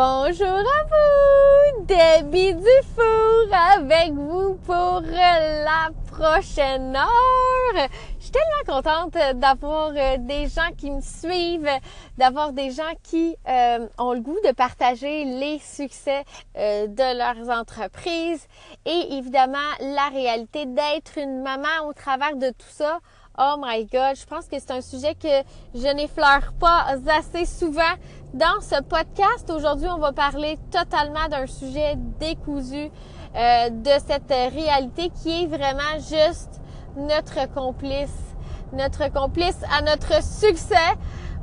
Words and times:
Bonjour 0.00 0.46
à 0.46 0.84
vous, 0.84 1.84
Debbie 1.86 2.54
Dufour 2.54 3.52
avec 3.74 4.12
vous 4.12 4.54
pour 4.64 5.00
la 5.00 5.90
prochaine 6.06 6.94
heure. 6.94 7.88
Je 8.20 8.22
suis 8.22 8.30
tellement 8.30 8.80
contente 8.80 9.18
d'avoir 9.40 9.90
euh, 9.96 10.18
des 10.20 10.46
gens 10.46 10.70
qui 10.76 10.92
me 10.92 11.00
suivent, 11.00 11.68
d'avoir 12.16 12.52
des 12.52 12.70
gens 12.70 12.92
qui 13.02 13.34
euh, 13.48 13.88
ont 13.98 14.12
le 14.12 14.20
goût 14.20 14.38
de 14.44 14.52
partager 14.52 15.24
les 15.24 15.58
succès 15.58 16.22
euh, 16.56 16.86
de 16.86 17.18
leurs 17.18 17.50
entreprises 17.50 18.46
et 18.86 19.16
évidemment 19.16 19.58
la 19.80 20.10
réalité 20.10 20.64
d'être 20.66 21.18
une 21.18 21.42
maman 21.42 21.88
au 21.88 21.92
travers 21.92 22.36
de 22.36 22.50
tout 22.50 22.70
ça. 22.70 23.00
Oh 23.40 23.54
my 23.56 23.84
God, 23.84 24.16
je 24.16 24.26
pense 24.26 24.46
que 24.46 24.58
c'est 24.58 24.72
un 24.72 24.80
sujet 24.80 25.14
que 25.14 25.28
je 25.72 25.86
n'effleure 25.94 26.52
pas 26.58 26.86
assez 27.06 27.44
souvent 27.44 27.94
dans 28.34 28.60
ce 28.60 28.82
podcast. 28.82 29.50
Aujourd'hui, 29.50 29.88
on 29.88 29.98
va 29.98 30.12
parler 30.12 30.58
totalement 30.70 31.28
d'un 31.30 31.46
sujet 31.46 31.96
décousu 32.18 32.90
euh, 33.36 33.70
de 33.70 33.90
cette 34.06 34.30
réalité 34.54 35.10
qui 35.22 35.44
est 35.44 35.46
vraiment 35.46 35.98
juste 35.98 36.60
notre 36.96 37.52
complice, 37.52 38.34
notre 38.72 39.10
complice 39.12 39.58
à 39.70 39.82
notre 39.82 40.22
succès 40.22 40.96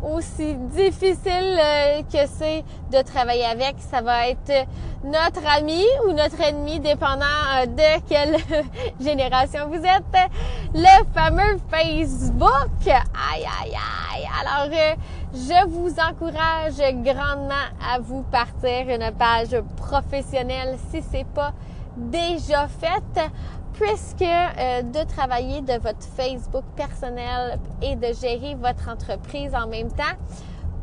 aussi 0.03 0.55
difficile 0.55 1.57
euh, 1.59 2.01
que 2.03 2.27
c'est 2.37 2.63
de 2.91 3.01
travailler 3.01 3.45
avec. 3.45 3.75
Ça 3.79 4.01
va 4.01 4.29
être 4.29 4.67
notre 5.03 5.45
ami 5.47 5.83
ou 6.07 6.11
notre 6.11 6.39
ennemi, 6.41 6.79
dépendant 6.79 7.25
euh, 7.25 7.65
de 7.65 8.07
quelle 8.07 8.37
génération 8.99 9.67
vous 9.67 9.83
êtes. 9.83 10.31
Le 10.73 11.03
fameux 11.13 11.57
Facebook. 11.69 12.87
Aïe, 12.87 13.45
aïe, 13.61 13.73
aïe. 13.73 14.27
Alors, 14.41 14.71
euh, 14.71 14.95
je 15.33 15.67
vous 15.67 15.93
encourage 15.99 16.77
grandement 17.03 17.67
à 17.81 17.99
vous 17.99 18.23
partir 18.23 18.89
une 18.89 19.11
page 19.17 19.59
professionnelle 19.75 20.77
si 20.91 21.01
c'est 21.11 21.27
pas 21.27 21.53
déjà 21.97 22.67
fait 22.67 23.29
puisque 23.73 24.21
euh, 24.21 24.81
de 24.81 25.03
travailler 25.07 25.61
de 25.61 25.73
votre 25.73 26.03
Facebook 26.15 26.63
personnel 26.75 27.59
et 27.81 27.95
de 27.95 28.13
gérer 28.13 28.55
votre 28.55 28.89
entreprise 28.89 29.53
en 29.53 29.67
même 29.67 29.91
temps, 29.91 30.15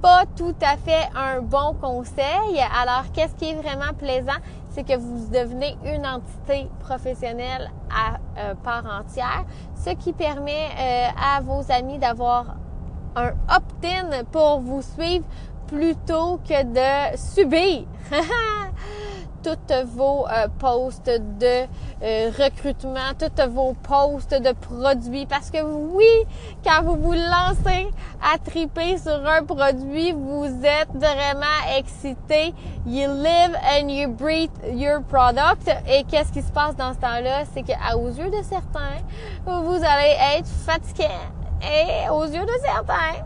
pas 0.02 0.24
tout 0.36 0.54
à 0.60 0.76
fait 0.76 1.08
un 1.14 1.40
bon 1.40 1.74
conseil. 1.80 2.60
Alors, 2.76 3.04
qu'est-ce 3.14 3.34
qui 3.36 3.50
est 3.50 3.54
vraiment 3.54 3.94
plaisant, 3.96 4.38
c'est 4.70 4.84
que 4.84 4.96
vous 4.96 5.28
devenez 5.28 5.76
une 5.84 6.06
entité 6.06 6.68
professionnelle 6.80 7.70
à 7.90 8.18
euh, 8.38 8.54
part 8.62 8.84
entière, 8.84 9.44
ce 9.74 9.90
qui 9.90 10.12
permet 10.12 10.68
euh, 10.78 11.06
à 11.16 11.40
vos 11.40 11.62
amis 11.72 11.98
d'avoir 11.98 12.56
un 13.16 13.32
opt-in 13.54 14.24
pour 14.30 14.60
vous 14.60 14.82
suivre 14.82 15.24
plutôt 15.66 16.38
que 16.46 16.62
de 16.62 17.16
subir. 17.16 17.84
toutes 19.42 19.72
vos 19.86 20.26
euh, 20.28 20.46
postes 20.58 21.10
de 21.10 21.66
euh, 22.02 22.30
recrutement, 22.38 23.12
toutes 23.18 23.40
vos 23.48 23.74
postes 23.74 24.34
de 24.34 24.52
produits. 24.52 25.26
Parce 25.26 25.50
que 25.50 25.62
oui, 25.62 26.26
quand 26.64 26.82
vous 26.84 26.96
vous 26.96 27.12
lancez 27.12 27.88
à 28.22 28.38
triper 28.38 28.98
sur 28.98 29.26
un 29.26 29.42
produit, 29.44 30.12
vous 30.12 30.46
êtes 30.64 30.90
vraiment 30.94 31.46
excité. 31.76 32.54
You 32.86 33.08
live 33.08 33.56
and 33.64 33.88
you 33.88 34.08
breathe 34.08 34.50
your 34.72 35.02
product. 35.02 35.68
Et 35.88 36.04
qu'est-ce 36.04 36.32
qui 36.32 36.42
se 36.42 36.52
passe 36.52 36.76
dans 36.76 36.94
ce 36.94 36.98
temps-là? 36.98 37.44
C'est 37.52 37.62
qu'aux 37.62 38.08
yeux 38.08 38.30
de 38.30 38.42
certains, 38.42 39.00
vous 39.44 39.80
allez 39.84 40.38
être 40.38 40.48
fatigué. 40.48 41.08
Et 41.62 42.08
aux 42.10 42.24
yeux 42.24 42.44
de 42.44 42.58
certains, 42.62 43.24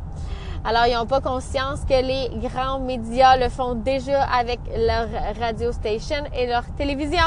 alors, 0.68 0.86
ils 0.88 0.94
n'ont 0.94 1.06
pas 1.06 1.20
conscience 1.20 1.82
que 1.88 1.94
les 1.94 2.28
grands 2.48 2.80
médias 2.80 3.36
le 3.36 3.48
font 3.48 3.76
déjà 3.76 4.22
avec 4.24 4.58
leur 4.76 5.06
radio 5.38 5.70
station 5.70 6.24
et 6.34 6.48
leur 6.48 6.64
télévision. 6.76 7.20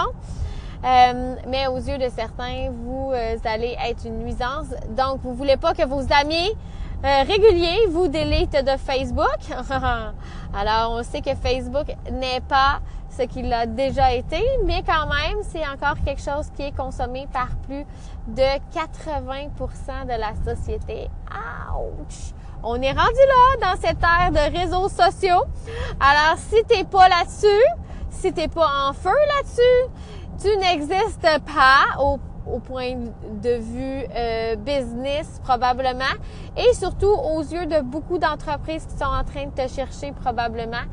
Euh, 0.84 1.36
mais 1.48 1.68
aux 1.68 1.78
yeux 1.78 1.98
de 1.98 2.10
certains, 2.14 2.70
vous 2.70 3.12
euh, 3.14 3.38
allez 3.46 3.78
être 3.88 4.06
une 4.06 4.20
nuisance. 4.20 4.68
Donc, 4.90 5.22
vous 5.24 5.34
voulez 5.34 5.56
pas 5.56 5.74
que 5.74 5.86
vos 5.86 6.02
amis 6.12 6.52
euh, 7.06 7.24
réguliers 7.24 7.88
vous 7.90 8.10
délitent 8.10 8.62
de 8.62 8.78
Facebook? 8.78 9.40
Alors, 10.54 10.98
on 11.00 11.04
sait 11.04 11.22
que 11.22 11.34
Facebook 11.36 11.88
n'est 12.12 12.42
pas 12.42 12.80
ce 13.10 13.24
qu'il 13.24 13.52
a 13.52 13.66
déjà 13.66 14.14
été, 14.14 14.42
mais 14.66 14.84
quand 14.86 15.08
même, 15.08 15.40
c'est 15.44 15.68
encore 15.68 15.96
quelque 16.06 16.22
chose 16.22 16.48
qui 16.56 16.64
est 16.64 16.76
consommé 16.76 17.28
par 17.32 17.50
plus 17.68 17.86
de 18.28 18.42
80% 18.74 20.06
de 20.06 20.20
la 20.20 20.34
société. 20.46 21.10
Ouch! 21.76 22.34
On 22.62 22.82
est 22.82 22.92
rendu 22.92 23.00
là 23.02 23.72
dans 23.74 23.82
cette 23.82 24.04
ère 24.04 24.32
de 24.32 24.58
réseaux 24.58 24.90
sociaux. 24.90 25.44
Alors, 26.00 26.38
si 26.38 26.62
t'es 26.66 26.84
pas 26.84 27.08
là-dessus, 27.08 27.66
si 28.10 28.34
t'es 28.34 28.50
pas 28.50 28.68
en 28.90 28.94
feu 28.94 29.10
là-dessus, 29.10 29.92
tu 30.42 30.58
n'existes 30.58 31.40
pas 31.46 32.02
au, 32.02 32.20
point 32.60 32.96
de 32.96 33.50
vue 33.58 34.04
euh, 34.16 34.56
business 34.56 35.40
probablement 35.44 36.16
et 36.58 36.74
surtout 36.74 37.06
aux 37.06 37.42
yeux 37.42 37.68
de 37.68 37.82
beaucoup 37.82 38.18
d'entreprises 38.18 38.88
qui 38.88 38.98
sont 38.98 39.06
en 39.06 39.24
train 39.24 39.46
de 39.46 39.52
te 39.52 39.72
chercher 39.72 40.12
probablement. 40.14 40.84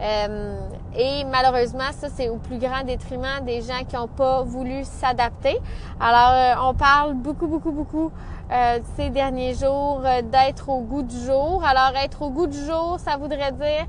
Euh, 0.00 0.68
et 0.96 1.24
malheureusement, 1.24 1.92
ça, 1.92 2.08
c'est 2.14 2.28
au 2.28 2.36
plus 2.36 2.58
grand 2.58 2.84
détriment 2.84 3.44
des 3.44 3.60
gens 3.60 3.84
qui 3.86 3.96
n'ont 3.96 4.08
pas 4.08 4.42
voulu 4.42 4.82
s'adapter. 4.84 5.58
Alors, 6.00 6.32
euh, 6.64 6.70
on 6.70 6.74
parle 6.74 7.14
beaucoup, 7.14 7.46
beaucoup, 7.46 7.72
beaucoup 7.72 8.10
euh, 8.50 8.78
ces 8.96 9.10
derniers 9.10 9.54
jours 9.54 10.00
d'être 10.30 10.68
au 10.68 10.80
goût 10.80 11.02
du 11.02 11.18
jour. 11.18 11.62
Alors, 11.64 11.92
être 12.02 12.22
au 12.22 12.30
goût 12.30 12.46
du 12.46 12.64
jour, 12.64 12.98
ça 12.98 13.16
voudrait 13.16 13.52
dire, 13.52 13.86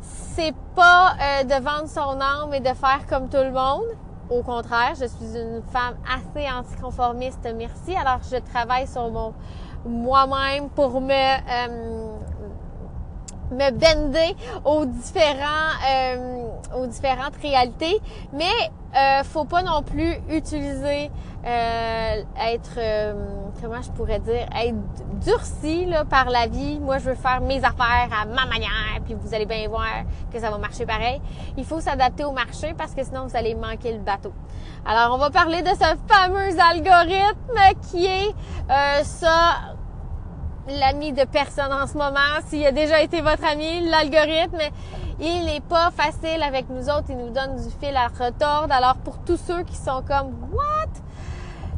c'est 0.00 0.54
pas 0.76 1.14
de 1.42 1.54
vendre 1.62 1.88
son 1.88 2.20
âme 2.20 2.54
et 2.54 2.60
de 2.60 2.74
faire 2.74 3.00
comme 3.08 3.28
tout 3.28 3.38
le 3.38 3.50
monde. 3.50 3.86
Au 4.30 4.42
contraire, 4.42 4.92
je 4.92 5.06
suis 5.06 5.36
une 5.36 5.62
femme 5.72 5.96
assez 6.06 6.46
anticonformiste, 6.48 7.48
merci. 7.56 7.96
Alors, 7.96 8.20
je 8.30 8.36
travaille 8.36 8.86
sur 8.86 9.10
mon 9.10 9.34
moi-même 9.84 10.68
pour 10.70 11.00
me 11.00 11.12
me 13.50 13.70
bender 13.70 14.36
aux 14.64 14.84
différents 14.84 15.72
euh, 15.88 16.48
aux 16.76 16.86
différentes 16.86 17.36
réalités 17.42 18.00
mais 18.32 18.44
euh, 18.96 19.22
faut 19.24 19.44
pas 19.44 19.62
non 19.62 19.82
plus 19.82 20.16
utiliser 20.30 21.10
euh, 21.46 22.22
être 22.52 22.78
euh, 22.78 23.14
comment 23.60 23.80
je 23.80 23.90
pourrais 23.90 24.18
dire 24.18 24.46
être 24.54 24.74
durci 25.20 25.86
là, 25.86 26.04
par 26.04 26.30
la 26.30 26.46
vie. 26.46 26.80
Moi 26.80 26.98
je 26.98 27.10
veux 27.10 27.14
faire 27.14 27.40
mes 27.40 27.58
affaires 27.58 28.08
à 28.12 28.26
ma 28.26 28.46
manière 28.46 29.00
puis 29.04 29.14
vous 29.14 29.34
allez 29.34 29.46
bien 29.46 29.68
voir 29.68 30.04
que 30.32 30.40
ça 30.40 30.50
va 30.50 30.58
marcher 30.58 30.84
pareil. 30.84 31.20
Il 31.56 31.64
faut 31.64 31.80
s'adapter 31.80 32.24
au 32.24 32.32
marché 32.32 32.74
parce 32.76 32.94
que 32.94 33.04
sinon 33.04 33.26
vous 33.26 33.36
allez 33.36 33.54
manquer 33.54 33.92
le 33.92 34.00
bateau. 34.00 34.32
Alors 34.84 35.14
on 35.14 35.18
va 35.18 35.30
parler 35.30 35.62
de 35.62 35.68
ce 35.68 35.96
fameux 36.12 36.58
algorithme 36.58 37.78
qui 37.90 38.06
est 38.06 38.34
euh, 38.70 39.02
ça 39.04 39.76
l'ami 40.68 41.12
de 41.12 41.24
personne 41.24 41.72
en 41.72 41.86
ce 41.86 41.94
moment, 41.94 42.40
s'il 42.48 42.64
a 42.66 42.72
déjà 42.72 43.00
été 43.00 43.20
votre 43.20 43.44
ami, 43.44 43.88
l'algorithme, 43.88 44.60
il 45.20 45.44
n'est 45.44 45.60
pas 45.60 45.90
facile 45.90 46.42
avec 46.42 46.68
nous 46.68 46.88
autres, 46.88 47.06
il 47.08 47.16
nous 47.16 47.30
donne 47.30 47.56
du 47.56 47.70
fil 47.80 47.96
à 47.96 48.08
retordre. 48.08 48.72
Alors 48.72 48.96
pour 48.96 49.18
tous 49.24 49.38
ceux 49.38 49.62
qui 49.64 49.76
sont 49.76 50.02
comme 50.06 50.34
What? 50.52 50.88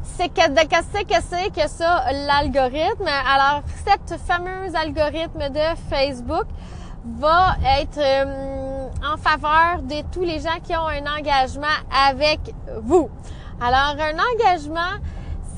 C'est 0.02 0.28
que 0.28 0.66
qu'est-ce 0.66 1.02
que 1.04 1.22
c'est 1.22 1.50
que 1.50 1.66
ça, 1.68 2.04
l'algorithme? 2.12 3.08
Alors, 3.08 3.62
cette 3.86 4.20
fameuse 4.20 4.74
algorithme 4.74 5.48
de 5.48 5.76
Facebook 5.88 6.44
va 7.18 7.54
être 7.80 7.98
euh, 7.98 8.88
en 9.02 9.16
faveur 9.16 9.80
de 9.82 10.02
tous 10.12 10.22
les 10.22 10.40
gens 10.40 10.60
qui 10.62 10.76
ont 10.76 10.88
un 10.88 11.18
engagement 11.18 11.66
avec 12.06 12.40
vous. 12.82 13.08
Alors, 13.62 13.96
un 13.98 14.16
engagement, 14.34 14.98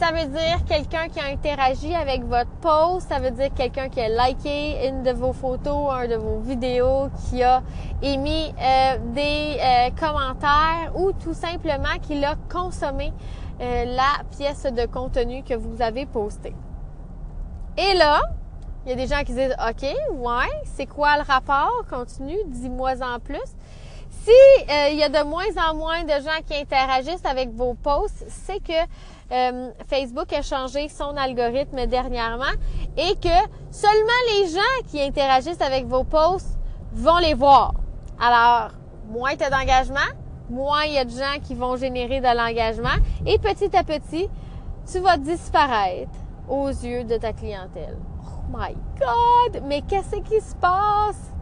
ça 0.02 0.10
veut 0.10 0.26
dire 0.26 0.64
quelqu'un 0.66 1.06
qui 1.06 1.20
a 1.20 1.26
interagi 1.26 1.94
avec 1.94 2.24
votre 2.24 2.50
post, 2.60 3.08
ça 3.08 3.20
veut 3.20 3.30
dire 3.30 3.50
quelqu'un 3.54 3.88
qui 3.88 4.00
a 4.00 4.08
liké 4.08 4.88
une 4.88 5.04
de 5.04 5.12
vos 5.12 5.32
photos, 5.32 5.92
un 5.92 6.08
de 6.08 6.16
vos 6.16 6.40
vidéos, 6.40 7.08
qui 7.30 7.40
a 7.44 7.62
émis 8.02 8.52
euh, 8.60 8.98
des 9.14 9.58
euh, 9.60 9.90
commentaires 9.90 10.90
ou 10.96 11.12
tout 11.12 11.34
simplement 11.34 12.00
qui 12.02 12.24
a 12.24 12.34
consommé 12.50 13.12
euh, 13.60 13.84
la 13.84 14.24
pièce 14.36 14.64
de 14.64 14.86
contenu 14.86 15.44
que 15.44 15.54
vous 15.54 15.80
avez 15.80 16.04
postée. 16.04 16.56
Et 17.78 17.94
là, 17.94 18.22
il 18.84 18.90
y 18.90 18.92
a 18.94 18.96
des 18.96 19.06
gens 19.06 19.22
qui 19.22 19.34
disent 19.34 19.54
OK, 19.68 19.82
ouais, 19.84 20.62
c'est 20.64 20.86
quoi 20.86 21.16
le 21.16 21.22
rapport? 21.22 21.84
Continue, 21.88 22.38
dis-moi 22.46 22.94
en 23.02 23.20
plus. 23.20 23.38
Si 24.10 24.32
il 24.90 24.96
y 24.96 25.02
a 25.04 25.08
de 25.08 25.24
moins 25.24 25.44
en 25.68 25.74
moins 25.74 26.02
de 26.02 26.22
gens 26.22 26.42
qui 26.44 26.56
interagissent 26.56 27.24
avec 27.24 27.50
vos 27.50 27.74
posts, 27.74 28.24
c'est 28.28 28.60
que 28.60 28.72
euh, 29.30 29.70
Facebook 29.88 30.32
a 30.32 30.42
changé 30.42 30.88
son 30.88 31.16
algorithme 31.16 31.86
dernièrement 31.86 32.44
et 32.96 33.14
que 33.16 33.28
seulement 33.70 34.20
les 34.30 34.48
gens 34.48 34.88
qui 34.90 35.00
interagissent 35.00 35.60
avec 35.60 35.86
vos 35.86 36.04
posts 36.04 36.58
vont 36.92 37.18
les 37.18 37.34
voir. 37.34 37.74
Alors, 38.20 38.72
moins 39.08 39.36
tu 39.36 39.44
as 39.44 39.50
d'engagement, 39.50 39.98
moins 40.50 40.84
il 40.84 40.94
y 40.94 40.98
a 40.98 41.04
de 41.04 41.10
gens 41.10 41.40
qui 41.42 41.54
vont 41.54 41.76
générer 41.76 42.20
de 42.20 42.36
l'engagement 42.36 42.88
et 43.26 43.38
petit 43.38 43.74
à 43.76 43.84
petit, 43.84 44.28
tu 44.90 44.98
vas 44.98 45.16
disparaître 45.16 46.10
aux 46.48 46.68
yeux 46.68 47.04
de 47.04 47.16
ta 47.16 47.32
clientèle. 47.32 47.96
Oh 48.24 48.56
my 48.56 48.74
God! 48.98 49.62
Mais 49.64 49.82
qu'est-ce 49.82 50.16
qui 50.16 50.40
se 50.40 50.54
passe? 50.56 51.32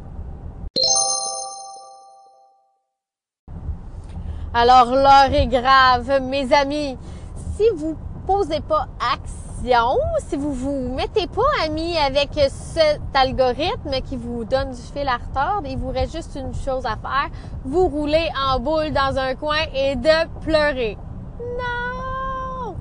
Alors 4.52 4.86
l'heure 4.86 5.32
est 5.32 5.46
grave, 5.46 6.22
mes 6.22 6.52
amis. 6.52 6.98
Si 7.60 7.68
vous 7.76 7.94
posez 8.26 8.60
pas 8.60 8.86
action, 9.12 9.98
si 10.26 10.36
vous 10.36 10.54
vous 10.54 10.94
mettez 10.94 11.26
pas 11.26 11.42
amis 11.62 11.94
avec 11.98 12.30
cet 12.48 13.02
algorithme 13.12 14.00
qui 14.08 14.16
vous 14.16 14.46
donne 14.46 14.70
du 14.70 14.80
fil 14.80 15.06
à 15.06 15.18
retordre, 15.18 15.68
il 15.68 15.76
vous 15.76 15.90
reste 15.90 16.16
juste 16.16 16.36
une 16.36 16.54
chose 16.54 16.86
à 16.86 16.96
faire, 16.96 17.28
vous 17.66 17.86
rouler 17.86 18.30
en 18.50 18.60
boule 18.60 18.92
dans 18.92 19.18
un 19.18 19.34
coin 19.34 19.58
et 19.74 19.94
de 19.94 20.40
pleurer. 20.40 20.96
Non! 21.38 22.76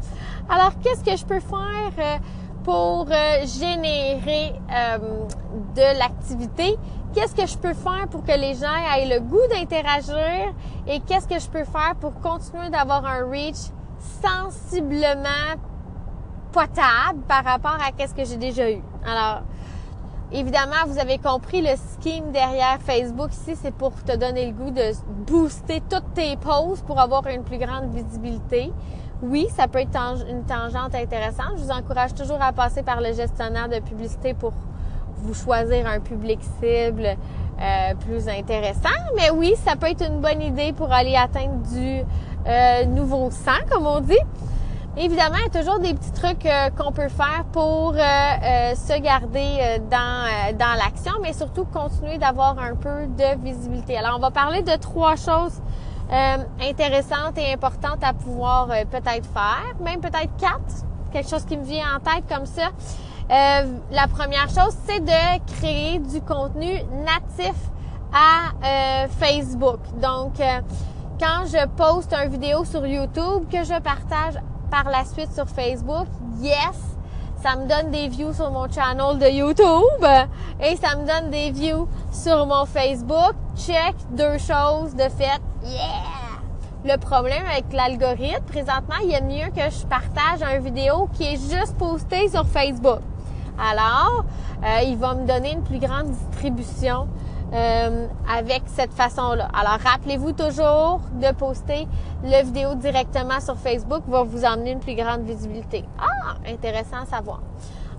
Alors 0.49 0.71
qu'est-ce 0.81 1.03
que 1.03 1.17
je 1.17 1.25
peux 1.25 1.41
faire 1.41 1.91
euh, 1.97 2.17
pour 2.63 3.07
euh, 3.11 3.45
générer 3.45 4.53
euh, 4.73 4.97
de 5.75 5.99
l'activité? 5.99 6.77
Qu'est-ce 7.13 7.35
que 7.35 7.45
je 7.45 7.57
peux 7.57 7.73
faire 7.73 8.07
pour 8.09 8.23
que 8.23 8.31
les 8.31 8.53
gens 8.53 8.67
aient 8.95 9.13
le 9.13 9.19
goût 9.19 9.45
d'interagir? 9.49 10.53
Et 10.87 11.01
qu'est-ce 11.01 11.27
que 11.27 11.37
je 11.37 11.49
peux 11.49 11.65
faire 11.65 11.95
pour 11.99 12.13
continuer 12.21 12.69
d'avoir 12.69 13.05
un 13.05 13.29
reach 13.29 13.73
sensiblement 13.99 15.55
potable 16.51 17.19
par 17.27 17.43
rapport 17.43 17.77
à 17.85 17.91
qu'est-ce 17.91 18.13
que 18.13 18.25
j'ai 18.25 18.37
déjà 18.37 18.71
eu. 18.71 18.81
Alors, 19.05 19.41
évidemment, 20.31 20.85
vous 20.87 20.99
avez 20.99 21.17
compris 21.17 21.61
le 21.61 21.75
scheme 21.75 22.31
derrière 22.31 22.79
Facebook 22.81 23.31
ici, 23.31 23.55
c'est 23.61 23.73
pour 23.73 23.91
te 24.03 24.15
donner 24.15 24.47
le 24.47 24.53
goût 24.53 24.71
de 24.71 24.91
booster 25.27 25.81
toutes 25.89 26.13
tes 26.13 26.37
posts 26.37 26.85
pour 26.85 26.99
avoir 26.99 27.27
une 27.27 27.43
plus 27.43 27.57
grande 27.57 27.93
visibilité. 27.93 28.71
Oui, 29.21 29.47
ça 29.55 29.67
peut 29.67 29.79
être 29.79 29.97
une 30.29 30.43
tangente 30.45 30.95
intéressante. 30.95 31.57
Je 31.57 31.63
vous 31.63 31.71
encourage 31.71 32.13
toujours 32.13 32.41
à 32.41 32.53
passer 32.53 32.83
par 32.83 33.01
le 33.01 33.13
gestionnaire 33.13 33.67
de 33.67 33.79
publicité 33.79 34.33
pour 34.33 34.53
vous 35.17 35.33
choisir 35.33 35.85
un 35.87 35.99
public 35.99 36.39
cible 36.61 37.17
euh, 37.61 37.93
plus 37.99 38.29
intéressant. 38.29 38.87
Mais 39.17 39.29
oui, 39.31 39.55
ça 39.65 39.75
peut 39.75 39.87
être 39.87 40.05
une 40.05 40.21
bonne 40.21 40.41
idée 40.41 40.71
pour 40.71 40.93
aller 40.93 41.15
atteindre 41.15 41.61
du 41.69 42.01
euh, 42.47 42.85
nouveau 42.85 43.29
sang, 43.31 43.59
comme 43.69 43.85
on 43.85 43.99
dit. 43.99 44.17
Évidemment, 44.97 45.37
il 45.37 45.53
y 45.53 45.57
a 45.57 45.59
toujours 45.61 45.79
des 45.79 45.93
petits 45.93 46.11
trucs 46.11 46.45
euh, 46.45 46.69
qu'on 46.71 46.91
peut 46.91 47.09
faire 47.09 47.45
pour 47.51 47.93
se 47.93 48.99
garder 48.99 49.79
dans, 49.89 50.57
dans 50.57 50.73
l'action, 50.77 51.13
mais 51.21 51.33
surtout 51.33 51.65
continuer 51.65 52.17
d'avoir 52.17 52.57
un 52.59 52.75
peu 52.75 53.07
de 53.07 53.43
visibilité. 53.43 53.97
Alors, 53.97 54.17
on 54.17 54.19
va 54.19 54.31
parler 54.31 54.61
de 54.61 54.75
trois 54.77 55.15
choses 55.15 55.61
intéressantes 56.59 57.37
et 57.37 57.53
importantes 57.53 58.03
à 58.03 58.13
pouvoir 58.13 58.67
peut-être 58.89 59.27
faire, 59.31 59.75
même 59.79 60.01
peut-être 60.01 60.35
quatre, 60.37 60.85
quelque 61.13 61.29
chose 61.29 61.45
qui 61.45 61.55
me 61.55 61.63
vient 61.63 61.85
en 61.95 61.99
tête 61.99 62.23
comme 62.27 62.47
ça. 62.47 62.71
Euh, 63.31 63.77
la 63.91 64.07
première 64.07 64.49
chose, 64.49 64.75
c'est 64.87 65.01
de 65.01 65.53
créer 65.55 65.99
du 65.99 66.19
contenu 66.21 66.81
natif 67.05 67.53
à 68.11 69.03
euh, 69.03 69.07
Facebook. 69.07 69.79
Donc, 70.01 70.39
euh, 70.39 70.61
quand 71.19 71.45
je 71.45 71.67
poste 71.75 72.13
une 72.13 72.29
vidéo 72.29 72.63
sur 72.63 72.85
YouTube 72.85 73.43
que 73.51 73.63
je 73.63 73.77
partage 73.81 74.35
par 74.71 74.85
la 74.85 75.03
suite 75.03 75.33
sur 75.33 75.47
Facebook, 75.47 76.07
yes, 76.39 76.79
ça 77.43 77.57
me 77.57 77.67
donne 77.67 77.91
des 77.91 78.07
views 78.07 78.33
sur 78.33 78.49
mon 78.51 78.71
channel 78.71 79.19
de 79.19 79.27
YouTube 79.27 80.05
et 80.61 80.77
ça 80.77 80.95
me 80.95 81.05
donne 81.05 81.29
des 81.29 81.51
views 81.51 81.87
sur 82.11 82.45
mon 82.45 82.65
Facebook. 82.65 83.33
Check, 83.57 83.95
deux 84.11 84.37
choses 84.37 84.95
de 84.95 85.09
fait. 85.09 85.41
Yeah! 85.63 86.39
Le 86.85 86.97
problème 86.97 87.43
avec 87.51 87.73
l'algorithme, 87.73 88.45
présentement, 88.45 88.95
il 89.03 89.11
est 89.11 89.21
mieux 89.21 89.49
que 89.49 89.69
je 89.69 89.85
partage 89.85 90.41
une 90.41 90.63
vidéo 90.63 91.09
qui 91.13 91.25
est 91.25 91.35
juste 91.35 91.75
postée 91.77 92.29
sur 92.29 92.47
Facebook. 92.47 93.01
Alors, 93.59 94.23
euh, 94.63 94.83
il 94.85 94.95
va 94.97 95.15
me 95.15 95.27
donner 95.27 95.51
une 95.51 95.63
plus 95.63 95.79
grande 95.79 96.11
distribution 96.11 97.07
euh, 97.53 98.07
avec 98.31 98.63
cette 98.67 98.93
façon-là. 98.93 99.49
Alors, 99.53 99.79
rappelez-vous 99.83 100.33
toujours 100.33 101.01
de 101.13 101.31
poster 101.33 101.87
la 102.23 102.43
vidéo 102.43 102.75
directement 102.75 103.39
sur 103.39 103.55
Facebook 103.57 104.03
va 104.07 104.23
vous 104.23 104.45
emmener 104.45 104.71
une 104.71 104.79
plus 104.79 104.95
grande 104.95 105.21
visibilité. 105.21 105.83
Ah, 105.99 106.35
intéressant 106.47 107.03
à 107.03 107.05
savoir. 107.05 107.41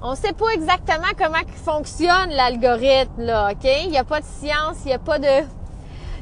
On 0.03 0.13
ne 0.13 0.17
sait 0.17 0.33
pas 0.33 0.49
exactement 0.55 1.09
comment 1.19 1.39
fonctionne 1.57 2.31
l'algorithme, 2.31 3.23
là, 3.23 3.51
OK? 3.53 3.69
Il 3.85 3.91
n'y 3.91 3.99
a 3.99 4.05
pas 4.05 4.21
de 4.21 4.25
science, 4.25 4.79
il 4.85 4.89
n'y 4.89 4.95
a 4.95 4.99
pas 4.99 5.19
de, 5.19 5.45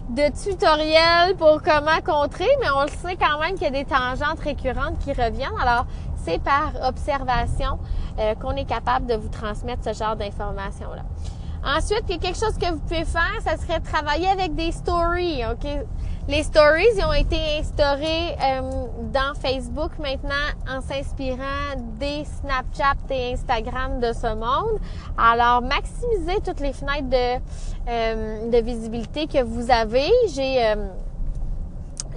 de 0.09 0.43
tutoriel 0.43 1.37
pour 1.37 1.63
comment 1.63 2.01
contrer, 2.05 2.49
mais 2.61 2.71
on 2.75 2.83
le 2.83 2.89
sait 2.89 3.17
quand 3.17 3.39
même 3.39 3.55
qu'il 3.55 3.65
y 3.65 3.67
a 3.67 3.71
des 3.71 3.85
tangentes 3.85 4.41
récurrentes 4.41 4.99
qui 4.99 5.13
reviennent. 5.13 5.61
Alors, 5.61 5.87
c'est 6.17 6.43
par 6.43 6.73
observation 6.83 7.79
euh, 8.19 8.35
qu'on 8.35 8.53
est 8.53 8.65
capable 8.65 9.07
de 9.07 9.15
vous 9.15 9.29
transmettre 9.29 9.85
ce 9.85 9.93
genre 9.93 10.17
d'informations-là. 10.17 11.03
Ensuite, 11.65 12.05
il 12.09 12.15
y 12.15 12.19
a 12.19 12.21
quelque 12.21 12.39
chose 12.39 12.57
que 12.57 12.71
vous 12.71 12.79
pouvez 12.79 13.05
faire, 13.05 13.41
ça 13.43 13.57
serait 13.57 13.81
travailler 13.81 14.29
avec 14.29 14.55
des 14.55 14.73
stories, 14.73 15.43
OK? 15.45 15.69
Les 16.29 16.43
stories, 16.43 16.87
ils 16.97 17.05
ont 17.05 17.13
été 17.13 17.39
instaurés 17.59 18.37
euh, 18.43 18.61
dans 19.13 19.35
Facebook 19.41 19.93
maintenant 19.99 20.35
en 20.69 20.81
s'inspirant 20.81 21.75
des 21.99 22.25
Snapchat 22.25 22.97
et 23.11 23.33
Instagram 23.33 23.99
de 23.99 24.13
ce 24.13 24.35
monde. 24.35 24.79
Alors, 25.17 25.63
maximisez 25.63 26.41
toutes 26.45 26.61
les 26.61 26.73
fenêtres 26.73 27.09
de, 27.09 27.41
euh, 27.89 28.51
de 28.51 28.59
visibilité 28.59 29.27
que 29.27 29.43
vous 29.43 29.71
avez. 29.71 30.11
J'ai, 30.35 30.75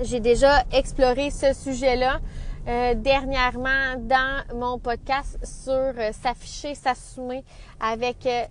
j'ai 0.01 0.19
déjà 0.19 0.63
exploré 0.71 1.31
ce 1.31 1.53
sujet-là 1.53 2.19
euh, 2.67 2.93
dernièrement 2.93 3.95
dans 3.97 4.43
mon 4.53 4.77
podcast 4.77 5.39
sur 5.43 5.73
euh, 5.73 6.11
s'afficher, 6.11 6.75
s'assumer 6.75 7.43
avec 7.79 8.23
euh, 8.27 8.43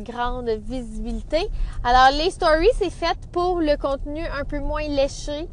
grande 0.00 0.48
visibilité. 0.48 1.48
Alors 1.84 2.10
les 2.16 2.30
stories, 2.30 2.68
c'est 2.78 2.90
fait 2.90 3.16
pour 3.32 3.60
le 3.60 3.76
contenu 3.76 4.24
un 4.26 4.44
peu 4.44 4.58
moins 4.58 4.86
léché, 4.88 5.48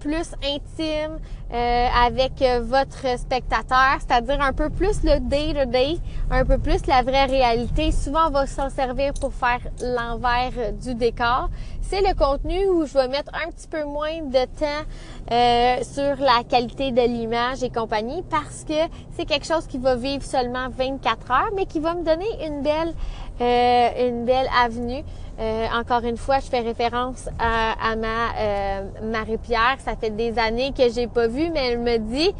plus 0.00 0.32
intime 0.42 1.18
avec 1.50 2.42
votre 2.62 3.18
spectateur, 3.18 3.98
c'est-à-dire 3.98 4.40
un 4.40 4.52
peu 4.52 4.70
plus 4.70 5.02
le 5.02 5.20
day-to-day, 5.20 5.98
un 6.30 6.44
peu 6.44 6.58
plus 6.58 6.86
la 6.86 7.02
vraie 7.02 7.26
réalité. 7.26 7.92
Souvent, 7.92 8.28
on 8.28 8.30
va 8.30 8.46
s'en 8.46 8.70
servir 8.70 9.12
pour 9.20 9.32
faire 9.32 9.60
l'envers 9.80 10.72
du 10.80 10.94
décor 10.94 11.48
c'est 11.88 12.02
le 12.02 12.14
contenu 12.14 12.68
où 12.68 12.84
je 12.84 12.92
vais 12.92 13.08
mettre 13.08 13.32
un 13.34 13.50
petit 13.50 13.66
peu 13.66 13.82
moins 13.84 14.20
de 14.20 14.44
temps 14.44 14.84
euh, 15.30 15.82
sur 15.82 16.22
la 16.22 16.44
qualité 16.46 16.92
de 16.92 17.00
l'image 17.00 17.62
et 17.62 17.70
compagnie 17.70 18.22
parce 18.28 18.64
que 18.64 18.74
c'est 19.16 19.24
quelque 19.24 19.46
chose 19.46 19.66
qui 19.66 19.78
va 19.78 19.94
vivre 19.96 20.22
seulement 20.22 20.68
24 20.68 21.30
heures, 21.30 21.50
mais 21.56 21.64
qui 21.64 21.80
va 21.80 21.94
me 21.94 22.04
donner 22.04 22.26
une 22.46 22.62
belle, 22.62 22.92
euh, 23.40 24.08
une 24.08 24.26
belle 24.26 24.48
avenue. 24.62 25.02
Euh, 25.38 25.66
encore 25.72 26.02
une 26.04 26.16
fois, 26.16 26.40
je 26.40 26.46
fais 26.46 26.60
référence 26.60 27.28
à, 27.38 27.94
ma 27.96 29.02
Marie-Pierre. 29.02 29.76
Ça 29.78 29.94
fait 29.94 30.10
des 30.10 30.38
années 30.38 30.72
que 30.76 30.88
j'ai 30.90 31.06
pas 31.06 31.28
vu, 31.28 31.50
mais 31.50 31.72
elle 31.72 31.78
me 31.78 31.98
dit 31.98 32.32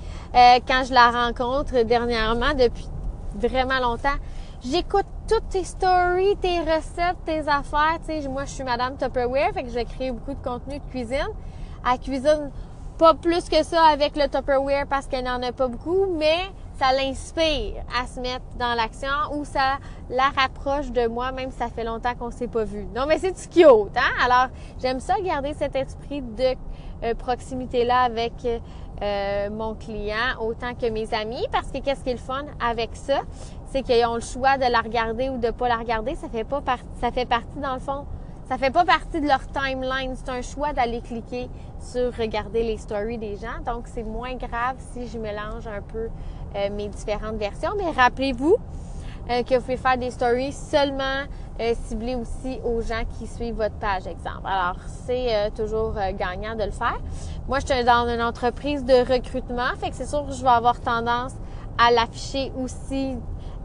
quand 0.67 0.83
je 0.85 0.93
la 0.93 1.11
rencontre 1.11 1.85
dernièrement 1.85 2.55
depuis 2.55 2.89
vraiment 3.37 3.79
longtemps, 3.81 4.17
j'écoute 4.65 5.07
toutes 5.29 5.49
tes 5.51 5.65
stories, 5.65 6.37
tes 6.41 6.61
recettes, 6.61 7.19
tes 7.25 7.41
affaires. 7.41 7.99
Moi, 8.31 8.45
je 8.47 8.51
suis 8.51 8.65
Madame 8.65 8.97
Tupperware, 8.97 9.53
fait 9.53 9.65
que 9.65 9.71
je 9.71 9.85
crée 9.85 10.11
beaucoup 10.11 10.35
de 10.35 10.43
contenu 10.43 10.79
de 10.79 10.91
cuisine. 10.91 11.29
Elle 11.87 11.99
cuisine 12.01 12.51
pas 12.99 13.15
plus 13.15 13.49
que 13.49 13.63
ça 13.63 13.85
avec 13.85 14.17
le 14.17 14.29
Tupperware 14.29 14.87
parce 14.89 15.07
qu'elle 15.07 15.25
n'en 15.25 15.43
a 15.43 15.53
pas 15.53 15.69
beaucoup, 15.69 16.07
mais 16.19 16.51
ça 16.79 16.93
l'inspire 16.93 17.83
à 18.01 18.07
se 18.07 18.21
mettre 18.21 18.45
dans 18.59 18.75
l'action 18.75 19.09
ou 19.35 19.45
ça 19.45 19.79
la 20.11 20.29
rapproche 20.37 20.91
de 20.91 21.07
moi, 21.07 21.33
même 21.33 21.51
si 21.51 21.59
ça 21.59 21.69
fait 21.69 21.85
longtemps 21.85 22.15
qu'on 22.15 22.31
s'est 22.31 22.49
pas 22.49 22.65
vu. 22.65 22.87
Non, 22.95 23.07
mais 23.07 23.19
c'est 23.19 23.33
cute, 23.51 23.67
hein? 23.67 24.25
Alors, 24.25 24.49
j'aime 24.81 25.01
ça 25.01 25.21
garder 25.21 25.55
cet 25.55 25.75
esprit 25.77 26.23
de 26.23 26.55
euh, 27.05 27.15
proximité-là 27.15 28.03
avec 28.03 28.33
euh, 29.03 29.51
mon 29.51 29.75
client 29.75 30.41
autant 30.41 30.75
que 30.75 30.89
mes 30.91 31.13
amis 31.15 31.47
parce 31.53 31.69
que 31.71 31.79
qu'est-ce 31.79 32.03
qui 32.03 32.11
est 32.11 32.15
le 32.15 32.19
fun 32.19 32.45
avec 32.61 32.91
ça? 32.95 33.21
c'est 33.71 33.83
qu'ils 33.83 34.05
ont 34.07 34.15
le 34.15 34.21
choix 34.21 34.57
de 34.57 34.71
la 34.71 34.81
regarder 34.81 35.29
ou 35.29 35.39
de 35.39 35.51
pas 35.51 35.69
la 35.69 35.77
regarder. 35.77 36.15
Ça 36.15 36.29
fait 36.29 36.45
pas 36.45 36.61
partie, 36.61 36.87
ça 37.01 37.11
fait 37.11 37.27
partie 37.27 37.59
dans 37.59 37.75
le 37.75 37.81
fond, 37.81 38.07
ça 38.49 38.57
fait 38.57 38.71
pas 38.71 38.85
partie 38.85 39.21
de 39.21 39.27
leur 39.27 39.47
timeline. 39.49 40.15
C'est 40.17 40.31
un 40.31 40.43
choix 40.43 40.73
d'aller 40.73 41.01
cliquer 41.01 41.49
sur 41.81 42.15
regarder 42.17 42.63
les 42.63 42.79
stories 42.79 43.19
des 43.19 43.37
gens. 43.37 43.61
Donc 43.67 43.87
c'est 43.87 44.03
moins 44.03 44.35
grave 44.35 44.77
si 44.93 45.07
je 45.09 45.19
mélange 45.19 45.67
un 45.67 45.83
peu 45.83 46.09
euh, 46.57 46.71
mes 46.71 46.89
différentes 46.89 47.37
versions. 47.37 47.71
Mais 47.77 47.91
rappelez-vous 47.91 48.57
euh, 49.31 49.43
que 49.43 49.55
vous 49.57 49.61
pouvez 49.61 49.77
faire 49.77 49.99
des 49.99 50.11
stories 50.11 50.53
seulement 50.53 51.25
euh, 51.61 51.75
ciblées 51.87 52.15
aussi 52.15 52.59
aux 52.65 52.81
gens 52.81 53.03
qui 53.19 53.27
suivent 53.27 53.57
votre 53.57 53.75
page, 53.75 54.07
exemple. 54.07 54.47
Alors 54.47 54.77
c'est 55.07 55.51
toujours 55.55 55.95
gagnant 56.19 56.55
de 56.55 56.65
le 56.65 56.71
faire. 56.71 56.99
Moi, 57.49 57.59
je 57.61 57.67
suis 57.67 57.85
dans 57.85 58.09
une 58.09 58.23
entreprise 58.23 58.85
de 58.85 58.95
recrutement, 59.13 59.75
fait 59.79 59.91
que 59.91 59.97
c'est 59.97 60.07
sûr 60.07 60.27
que 60.27 60.33
je 60.33 60.43
vais 60.43 60.49
avoir 60.49 60.81
tendance 60.81 61.33
à 61.77 61.91
l'afficher 61.91 62.53
aussi 62.59 63.17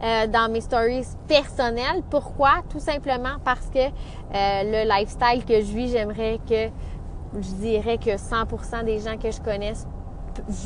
dans 0.02 0.52
mes 0.52 0.62
stories 0.62 1.06
personnelles. 1.28 2.02
Pourquoi? 2.10 2.62
Tout 2.70 2.80
simplement 2.80 3.36
parce 3.44 3.68
que 3.68 3.90
le 4.34 4.88
lifestyle 4.90 5.46
que 5.46 5.62
je 5.62 5.74
vis, 5.74 5.92
j'aimerais 5.92 6.40
que, 6.48 6.70
je 7.36 7.56
dirais 7.56 7.98
que 7.98 8.12
100% 8.12 8.86
des 8.86 9.00
gens 9.00 9.18
que 9.18 9.32
je 9.32 9.42
connaisse 9.42 9.86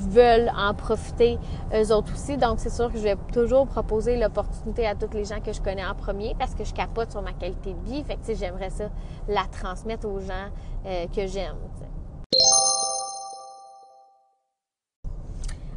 veulent 0.09 0.51
en 0.55 0.73
profiter 0.73 1.37
eux 1.73 1.91
autres 1.93 2.13
aussi. 2.13 2.37
Donc, 2.37 2.59
c'est 2.59 2.69
sûr 2.69 2.91
que 2.91 2.97
je 2.97 3.03
vais 3.03 3.17
toujours 3.33 3.67
proposer 3.67 4.17
l'opportunité 4.17 4.87
à 4.87 4.95
toutes 4.95 5.13
les 5.13 5.25
gens 5.25 5.39
que 5.39 5.53
je 5.53 5.61
connais 5.61 5.85
en 5.85 5.95
premier 5.95 6.35
parce 6.37 6.55
que 6.55 6.63
je 6.63 6.73
capote 6.73 7.11
sur 7.11 7.21
ma 7.21 7.33
qualité 7.33 7.73
de 7.73 7.89
vie. 7.89 8.03
Fait 8.03 8.15
que, 8.15 8.35
j'aimerais 8.35 8.69
ça 8.69 8.89
la 9.27 9.45
transmettre 9.51 10.07
aux 10.07 10.19
gens 10.19 10.49
euh, 10.85 11.05
que 11.07 11.27
j'aime. 11.27 11.55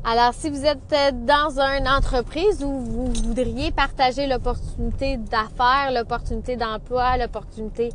Alors, 0.03 0.33
si 0.33 0.49
vous 0.49 0.65
êtes 0.65 0.93
euh, 0.93 1.11
dans 1.13 1.61
une 1.61 1.87
entreprise 1.87 2.65
où 2.65 2.71
vous 2.71 3.13
voudriez 3.13 3.71
partager 3.71 4.27
l'opportunité 4.27 5.19
d'affaires, 5.19 5.93
l'opportunité 5.93 6.57
d'emploi, 6.57 7.19
l'opportunité 7.19 7.91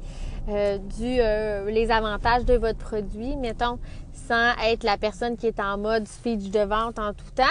euh, 0.47 0.77
du 0.77 1.17
euh, 1.19 1.69
les 1.71 1.89
avantages 1.89 2.45
de 2.45 2.53
votre 2.53 2.77
produit, 2.77 3.35
mettons, 3.35 3.79
sans 4.13 4.51
être 4.63 4.83
la 4.83 4.97
personne 4.97 5.37
qui 5.37 5.47
est 5.47 5.59
en 5.59 5.77
mode 5.77 6.07
speech 6.07 6.51
de 6.51 6.59
vente 6.59 6.99
en 6.99 7.13
tout 7.13 7.31
temps, 7.35 7.43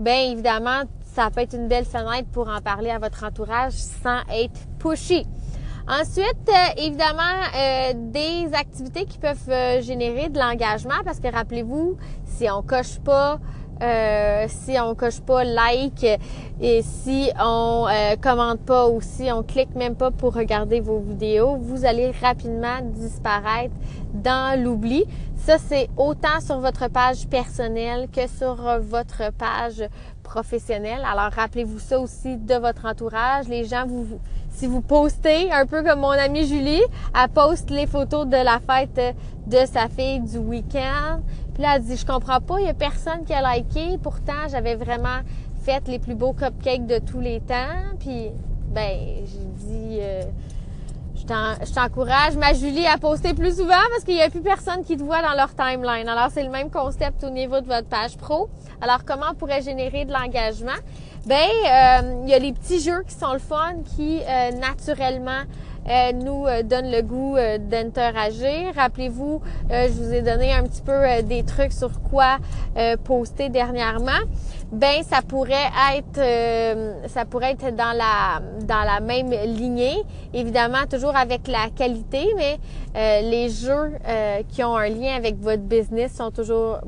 bien 0.00 0.30
évidemment, 0.32 0.82
ça 1.04 1.30
peut 1.30 1.42
être 1.42 1.54
une 1.54 1.68
belle 1.68 1.84
fenêtre 1.84 2.28
pour 2.32 2.48
en 2.48 2.60
parler 2.60 2.90
à 2.90 2.98
votre 2.98 3.22
entourage 3.24 3.74
sans 3.74 4.20
être 4.32 4.58
pushy. 4.80 5.24
Ensuite, 5.86 6.48
euh, 6.48 6.82
évidemment, 6.82 7.94
des 7.94 8.48
activités 8.54 9.04
qui 9.04 9.18
peuvent 9.18 9.82
générer 9.82 10.28
de 10.28 10.38
l'engagement 10.38 11.02
parce 11.04 11.20
que 11.20 11.28
rappelez-vous, 11.28 11.96
si 12.24 12.50
on 12.50 12.62
coche 12.62 12.98
pas 13.00 13.38
si 14.48 14.78
on 14.80 14.94
coche 14.94 15.20
pas 15.20 15.44
like 15.44 16.06
et 16.60 16.82
si 16.82 17.30
on 17.40 17.86
commente 18.22 18.60
pas 18.60 18.88
ou 18.88 19.00
si 19.00 19.30
on 19.32 19.42
clique 19.42 19.74
même 19.74 19.96
pas 19.96 20.10
pour 20.10 20.34
regarder 20.34 20.80
vos 20.80 21.00
vidéos, 21.00 21.56
vous 21.56 21.84
allez 21.84 22.12
rapidement 22.22 22.80
disparaître 22.82 23.74
dans 24.14 24.60
l'oubli. 24.62 25.04
Ça, 25.36 25.58
c'est 25.58 25.88
autant 25.96 26.40
sur 26.40 26.60
votre 26.60 26.88
page 26.88 27.26
personnelle 27.26 28.08
que 28.12 28.28
sur 28.28 28.54
votre 28.80 29.32
page 29.32 29.82
professionnelle. 30.22 31.02
Alors, 31.04 31.32
rappelez-vous 31.32 31.80
ça 31.80 31.98
aussi 31.98 32.36
de 32.36 32.54
votre 32.54 32.86
entourage. 32.86 33.48
Les 33.48 33.64
gens 33.64 33.84
vous 33.86 34.20
si 34.54 34.66
vous 34.66 34.82
postez, 34.82 35.50
un 35.50 35.64
peu 35.66 35.82
comme 35.82 36.00
mon 36.00 36.10
amie 36.10 36.46
Julie, 36.46 36.82
elle 37.14 37.28
poste 37.30 37.70
les 37.70 37.86
photos 37.86 38.26
de 38.26 38.36
la 38.36 38.60
fête 38.60 39.16
de 39.46 39.58
sa 39.66 39.88
fille 39.88 40.20
du 40.20 40.36
week-end. 40.38 41.20
Puis 41.54 41.62
là, 41.62 41.76
elle 41.76 41.82
dit, 41.82 41.96
je 41.96 42.06
comprends 42.06 42.40
pas, 42.40 42.60
il 42.60 42.66
y 42.66 42.70
a 42.70 42.74
personne 42.74 43.24
qui 43.24 43.32
a 43.32 43.54
liké. 43.54 43.98
Pourtant, 44.02 44.48
j'avais 44.50 44.74
vraiment 44.74 45.20
fait 45.62 45.86
les 45.86 45.98
plus 45.98 46.14
beaux 46.14 46.32
cupcakes 46.32 46.86
de 46.86 46.98
tous 46.98 47.20
les 47.20 47.40
temps. 47.40 47.94
Puis, 47.98 48.30
ben, 48.68 48.98
j'ai 49.26 49.66
dit, 49.66 49.98
euh, 50.00 50.22
je 51.14 51.72
t'encourage, 51.72 52.36
ma 52.36 52.52
Julie, 52.52 52.86
à 52.86 52.98
poster 52.98 53.34
plus 53.34 53.56
souvent 53.56 53.82
parce 53.90 54.04
qu'il 54.04 54.14
n'y 54.14 54.22
a 54.22 54.30
plus 54.30 54.40
personne 54.40 54.84
qui 54.84 54.96
te 54.96 55.02
voit 55.02 55.22
dans 55.22 55.34
leur 55.34 55.54
timeline. 55.54 56.08
Alors, 56.08 56.30
c'est 56.32 56.42
le 56.42 56.50
même 56.50 56.70
concept 56.70 57.22
au 57.24 57.30
niveau 57.30 57.60
de 57.60 57.66
votre 57.66 57.86
page 57.86 58.16
pro. 58.16 58.48
Alors, 58.80 59.04
comment 59.04 59.26
on 59.30 59.34
pourrait 59.34 59.62
générer 59.62 60.04
de 60.04 60.12
l'engagement? 60.12 60.72
Ben, 61.26 61.36
euh, 61.36 62.22
il 62.24 62.30
y 62.30 62.34
a 62.34 62.38
les 62.38 62.52
petits 62.52 62.80
jeux 62.80 63.04
qui 63.06 63.14
sont 63.14 63.32
le 63.32 63.38
fun, 63.38 63.74
qui 63.96 64.20
euh, 64.20 64.50
naturellement 64.52 65.42
nous 66.14 66.46
donnent 66.64 66.90
le 66.90 67.02
goût 67.02 67.36
d'interagir. 67.58 68.72
Rappelez-vous, 68.76 69.40
je 69.70 69.92
vous 69.92 70.12
ai 70.12 70.22
donné 70.22 70.52
un 70.52 70.62
petit 70.64 70.82
peu 70.82 71.22
des 71.22 71.44
trucs 71.44 71.72
sur 71.72 72.02
quoi 72.02 72.38
poster 73.04 73.48
dernièrement. 73.48 74.20
Ben, 74.70 75.02
ça 75.02 75.20
pourrait 75.22 75.70
être, 75.96 77.08
ça 77.08 77.24
pourrait 77.24 77.52
être 77.52 77.74
dans 77.74 77.92
la 77.92 78.40
dans 78.64 78.84
la 78.84 79.00
même 79.00 79.30
lignée. 79.30 80.02
Évidemment, 80.32 80.86
toujours 80.88 81.16
avec 81.16 81.48
la 81.48 81.68
qualité, 81.74 82.32
mais 82.36 82.58
les 83.22 83.48
jeux 83.50 83.92
qui 84.48 84.62
ont 84.62 84.76
un 84.76 84.88
lien 84.88 85.16
avec 85.16 85.38
votre 85.40 85.62
business 85.62 86.14
sont 86.14 86.30
toujours 86.30 86.78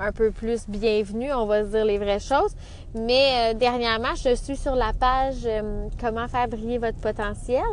un 0.00 0.12
peu 0.12 0.30
plus 0.30 0.68
bienvenus, 0.68 1.32
on 1.34 1.46
va 1.46 1.64
se 1.64 1.68
dire 1.68 1.84
les 1.84 1.98
vraies 1.98 2.20
choses. 2.20 2.54
Mais 2.94 3.52
euh, 3.52 3.54
dernièrement, 3.54 4.14
je 4.14 4.34
suis 4.34 4.56
sur 4.56 4.74
la 4.74 4.92
page 4.98 5.44
euh, 5.44 5.88
Comment 6.00 6.28
faire 6.28 6.48
briller 6.48 6.78
votre 6.78 6.98
potentiel. 6.98 7.64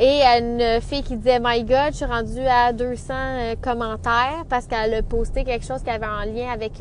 Et 0.00 0.22
une 0.22 0.80
fille 0.80 1.02
qui 1.02 1.16
disait 1.16 1.40
My 1.42 1.64
God, 1.64 1.90
je 1.90 1.96
suis 1.96 2.04
rendue 2.04 2.46
à 2.46 2.72
200 2.72 3.14
euh, 3.14 3.54
commentaires 3.60 4.44
parce 4.48 4.66
qu'elle 4.66 4.94
a 4.94 5.02
posté 5.02 5.42
quelque 5.42 5.66
chose 5.66 5.82
qui 5.82 5.90
avait 5.90 6.06
un 6.06 6.24
lien 6.24 6.50
avec 6.52 6.80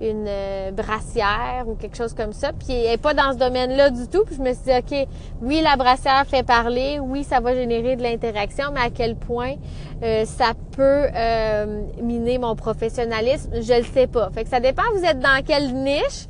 une 0.00 0.28
brassière 0.72 1.64
ou 1.66 1.74
quelque 1.74 1.96
chose 1.96 2.14
comme 2.14 2.32
ça. 2.32 2.52
Puis 2.52 2.72
elle 2.72 2.90
n'est 2.90 2.96
pas 2.96 3.14
dans 3.14 3.32
ce 3.32 3.38
domaine-là 3.38 3.90
du 3.90 4.08
tout. 4.08 4.24
Puis 4.24 4.36
je 4.36 4.42
me 4.42 4.52
suis 4.52 4.64
dit, 4.64 4.72
OK, 4.72 5.08
oui, 5.40 5.60
la 5.62 5.76
brassière 5.76 6.24
fait 6.26 6.42
parler, 6.42 6.98
oui, 7.00 7.22
ça 7.22 7.38
va 7.38 7.54
générer 7.54 7.94
de 7.94 8.02
l'interaction, 8.02 8.66
mais 8.72 8.80
à 8.80 8.90
quel 8.90 9.14
point 9.14 9.54
ça 10.24 10.52
peut 10.76 11.06
miner 12.02 12.38
mon 12.38 12.56
professionnalisme, 12.56 13.50
je 13.54 13.78
le 13.78 13.84
sais 13.84 14.06
pas. 14.08 14.30
Fait 14.30 14.44
que 14.44 14.50
ça 14.50 14.60
dépend, 14.60 14.82
vous 14.94 15.04
êtes 15.04 15.20
dans 15.20 15.44
quelle 15.44 15.74
niche. 15.74 16.26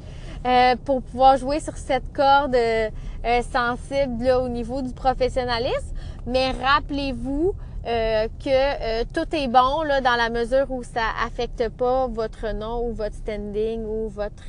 Euh, 0.46 0.76
pour 0.84 1.02
pouvoir 1.02 1.36
jouer 1.36 1.58
sur 1.58 1.76
cette 1.76 2.12
corde 2.12 2.54
euh, 2.54 2.88
euh, 3.24 3.42
sensible 3.42 4.22
là, 4.22 4.38
au 4.40 4.48
niveau 4.48 4.82
du 4.82 4.92
professionnalisme. 4.92 5.94
Mais 6.28 6.52
rappelez-vous 6.52 7.54
que 7.84 9.04
tout 9.04 9.34
est 9.34 9.48
bon 9.48 9.82
là, 9.82 10.00
dans 10.02 10.16
la 10.16 10.28
mesure 10.28 10.70
où 10.70 10.82
ça 10.82 11.06
affecte 11.24 11.68
pas 11.70 12.06
votre 12.06 12.52
nom 12.52 12.86
ou 12.86 12.92
votre 12.92 13.14
standing 13.14 13.82
ou 13.84 14.08
votre, 14.08 14.44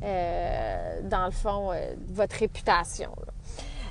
dans 0.00 1.26
le 1.26 1.32
fond, 1.32 1.70
votre 2.10 2.36
réputation. 2.36 3.10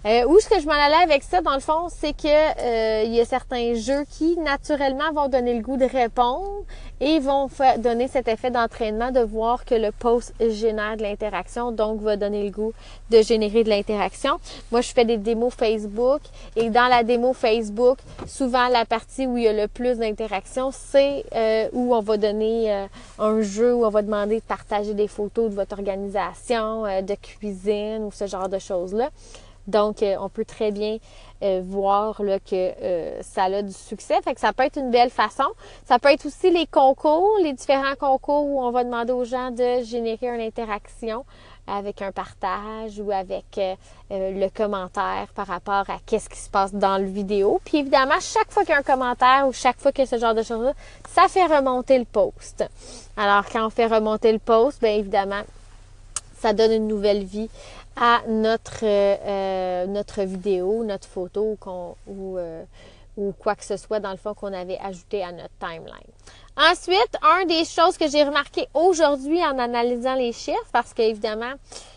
Euh, 0.06 0.26
où 0.26 0.38
est-ce 0.38 0.50
que 0.50 0.60
je 0.60 0.66
m'en 0.66 0.74
allais 0.74 1.02
avec 1.02 1.24
ça, 1.24 1.40
dans 1.40 1.54
le 1.54 1.62
fond, 1.62 1.88
c'est 1.88 2.12
que 2.12 2.28
euh, 2.28 3.04
il 3.06 3.14
y 3.14 3.22
a 3.22 3.26
certains 3.26 3.74
jeux 3.74 4.04
qui, 4.10 4.38
naturellement, 4.38 5.14
vont 5.14 5.30
donner 5.30 5.54
le 5.54 5.62
goût 5.62 5.78
de 5.78 5.86
répondre 5.86 6.66
et 7.00 7.20
vont 7.20 7.50
donner 7.78 8.10
cet 8.10 8.28
effet 8.28 8.52
d'entraînement 8.52 9.12
de 9.12 9.22
voir 9.22 9.64
que 9.64 9.76
le 9.76 9.94
post 9.94 10.34
génère 10.42 10.98
de 10.98 11.04
l'interaction, 11.04 11.72
donc 11.72 12.02
va 12.02 12.18
donner 12.18 12.44
le 12.44 12.50
goût 12.50 12.74
de 13.12 13.22
générer 13.22 13.64
de 13.64 13.70
l'interaction. 13.70 14.40
Moi, 14.74 14.82
je 14.82 14.92
fais 14.92 15.06
des 15.06 15.16
démos 15.16 15.54
Facebook 15.54 16.22
et 16.58 16.70
dans 16.70 16.88
la 16.88 17.04
démo 17.04 17.32
Facebook, 17.32 18.00
souvent 18.28 18.68
la 18.68 18.84
partie 18.84 19.26
où 19.26 19.38
il 19.38 19.46
y 19.46 19.48
a 19.48 19.54
le 19.54 19.70
plus 19.70 20.00
d'interaction, 20.00 20.72
c'est 20.74 21.24
euh, 21.34 21.70
où 21.72 21.96
on 21.96 22.02
va 22.02 22.18
donner 22.18 22.74
euh, 22.74 22.86
un 23.20 23.42
jeu 23.42 23.74
où 23.74 23.86
on 23.86 23.90
va 23.90 24.02
demander 24.02 24.42
de 24.42 24.46
partager 24.46 24.94
des 24.94 25.08
photos 25.08 25.50
de 25.50 25.56
votre 25.56 25.78
organisation, 25.78 26.84
de 27.02 27.16
cuisine 27.16 28.04
ou 28.04 28.12
ce 28.12 28.28
genre 28.28 28.50
de 28.50 28.60
choses-là. 28.60 29.10
Donc, 29.68 30.04
euh, 30.04 30.16
on 30.20 30.30
peut 30.30 30.46
très 30.46 30.72
bien 30.72 30.98
euh, 31.42 31.62
voir 31.64 32.22
là, 32.22 32.40
que 32.40 32.52
euh, 32.54 33.22
ça 33.22 33.44
a 33.44 33.62
du 33.62 33.74
succès. 33.74 34.16
Fait 34.24 34.34
que 34.34 34.40
ça 34.40 34.54
peut 34.54 34.64
être 34.64 34.78
une 34.78 34.92
belle 34.92 35.10
façon. 35.10 35.48
Ça 35.86 36.00
peut 36.00 36.10
être 36.10 36.26
aussi 36.26 36.52
les 36.52 36.68
concours, 36.68 37.38
les 37.42 37.54
différents 37.54 37.96
concours 38.00 38.46
où 38.46 38.62
on 38.62 38.72
va 38.72 38.84
demander 38.84 39.14
aux 39.14 39.26
gens 39.26 39.52
de 39.52 39.84
générer 39.84 40.28
une 40.28 40.42
interaction 40.42 41.26
avec 41.66 42.02
un 42.02 42.12
partage 42.12 43.00
ou 43.00 43.10
avec 43.12 43.46
le 44.10 44.50
commentaire 44.50 45.28
par 45.34 45.48
rapport 45.48 45.90
à 45.90 45.98
qu'est-ce 46.06 46.28
qui 46.28 46.40
se 46.40 46.50
passe 46.50 46.74
dans 46.74 46.98
le 46.98 47.06
vidéo. 47.06 47.62
Puis 47.64 47.78
évidemment, 47.78 48.20
chaque 48.20 48.52
fois 48.52 48.64
qu'il 48.64 48.74
y 48.74 48.76
a 48.76 48.80
un 48.80 48.84
commentaire 48.84 49.48
ou 49.48 49.54
chaque 49.54 49.80
fois 49.80 49.94
qu'il 49.94 50.04
y 50.04 50.08
a 50.08 50.10
ce 50.10 50.18
genre 50.18 50.36
de 50.36 50.44
choses-là, 50.44 50.74
ça 51.08 51.30
fait 51.30 51.46
remonter 51.46 51.98
le 51.98 52.04
post. 52.04 52.66
Alors, 53.16 53.46
quand 53.50 53.66
on 53.66 53.70
fait 53.70 53.86
remonter 53.86 54.34
le 54.34 54.40
post, 54.40 54.82
bien 54.82 54.92
évidemment, 54.92 55.44
ça 56.44 56.52
donne 56.52 56.74
une 56.74 56.88
nouvelle 56.88 57.24
vie 57.24 57.50
à 57.96 58.22
notre, 58.28 58.84
euh, 58.84 59.86
notre 59.86 60.24
vidéo, 60.24 60.84
notre 60.84 61.08
photo 61.08 61.58
ou, 62.08 62.38
euh, 62.38 62.64
ou 63.18 63.34
quoi 63.38 63.56
que 63.56 63.64
ce 63.64 63.78
soit 63.78 64.00
dans 64.00 64.12
le 64.12 64.18
fond 64.18 64.34
qu'on 64.34 64.54
avait 64.54 64.80
ajouté 64.80 65.24
à 65.24 65.32
notre 65.32 65.54
timeline. 65.60 66.12
Ensuite, 66.58 67.18
un 67.22 67.46
des 67.46 67.66
choses 67.66 67.98
que 67.98 68.08
j'ai 68.08 68.24
remarqué 68.24 68.68
aujourd'hui 68.74 69.44
en 69.44 69.58
analysant 69.60 70.16
les 70.16 70.32
chiffres, 70.32 70.70
parce 70.72 70.94
qu'évidemment, 70.94 71.54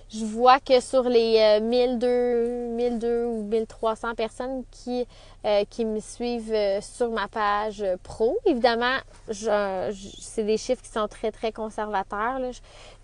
je 0.09 0.25
vois 0.25 0.61
que 0.61 0.81
sur 0.81 1.03
les 1.05 1.61
1200, 1.61 2.07
euh, 2.07 2.71
1200 2.77 3.07
ou 3.29 3.43
1300 3.45 4.15
personnes 4.15 4.63
qui 4.71 5.07
euh, 5.47 5.65
qui 5.71 5.85
me 5.85 6.01
suivent 6.01 6.53
euh, 6.53 6.81
sur 6.81 7.09
ma 7.11 7.29
page 7.29 7.85
pro. 8.03 8.37
Évidemment, 8.47 8.97
je, 9.29 9.95
c'est 10.21 10.43
des 10.43 10.57
chiffres 10.57 10.83
qui 10.83 10.89
sont 10.89 11.07
très, 11.07 11.31
très 11.31 11.53
conservateurs. 11.53 12.41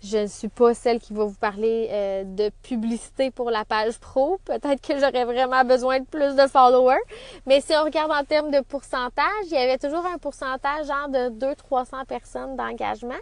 Je, 0.01 0.17
ne 0.17 0.27
suis 0.27 0.49
pas 0.49 0.73
celle 0.73 0.99
qui 0.99 1.13
va 1.13 1.23
vous 1.23 1.37
parler 1.39 1.87
euh, 1.89 2.23
de 2.25 2.51
publicité 2.61 3.31
pour 3.31 3.49
la 3.49 3.63
page 3.63 3.97
pro. 3.97 4.41
Peut-être 4.43 4.85
que 4.85 4.99
j'aurais 4.99 5.23
vraiment 5.23 5.63
besoin 5.63 6.01
de 6.01 6.05
plus 6.05 6.35
de 6.35 6.45
followers. 6.47 6.99
Mais 7.45 7.61
si 7.61 7.71
on 7.77 7.85
regarde 7.85 8.11
en 8.11 8.25
termes 8.25 8.51
de 8.51 8.59
pourcentage, 8.59 9.45
il 9.45 9.53
y 9.53 9.57
avait 9.57 9.77
toujours 9.77 10.05
un 10.05 10.17
pourcentage 10.17 10.87
genre 10.87 11.07
de 11.07 11.29
200-300 11.29 12.05
personnes 12.07 12.57
d'engagement. 12.57 13.13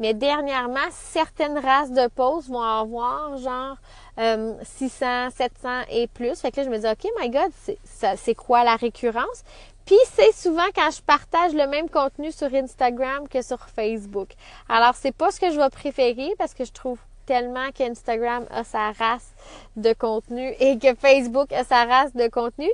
Mais 0.00 0.12
dernièrement, 0.12 0.86
certaines 0.90 1.58
races 1.58 1.92
de 1.92 2.08
posts 2.08 2.50
vont 2.50 2.60
avoir 2.60 3.35
genre 3.38 3.76
600, 4.62 5.06
euh, 5.06 5.30
700 5.30 5.68
et 5.90 6.06
plus. 6.06 6.40
Fait 6.40 6.50
que 6.50 6.60
là, 6.60 6.64
je 6.64 6.70
me 6.70 6.78
dis, 6.78 6.86
OK, 6.86 7.10
my 7.20 7.30
God, 7.30 7.50
c'est 8.16 8.34
quoi 8.34 8.64
la 8.64 8.76
récurrence? 8.76 9.44
Puis 9.84 9.96
c'est 10.12 10.32
souvent 10.32 10.66
quand 10.74 10.90
je 10.90 11.00
partage 11.00 11.52
le 11.54 11.66
même 11.68 11.88
contenu 11.88 12.32
sur 12.32 12.52
Instagram 12.52 13.28
que 13.28 13.40
sur 13.40 13.60
Facebook. 13.68 14.30
Alors, 14.68 14.94
c'est 14.94 15.12
pas 15.12 15.30
ce 15.30 15.38
que 15.38 15.50
je 15.50 15.60
vais 15.60 15.70
préférer 15.70 16.34
parce 16.38 16.54
que 16.54 16.64
je 16.64 16.72
trouve 16.72 16.98
tellement 17.24 17.70
qu'Instagram 17.74 18.46
a 18.50 18.64
sa 18.64 18.92
race 18.92 19.34
de 19.76 19.92
contenu 19.92 20.54
et 20.58 20.78
que 20.78 20.94
Facebook 20.94 21.52
a 21.52 21.64
sa 21.64 21.84
race 21.84 22.14
de 22.14 22.28
contenu. 22.28 22.68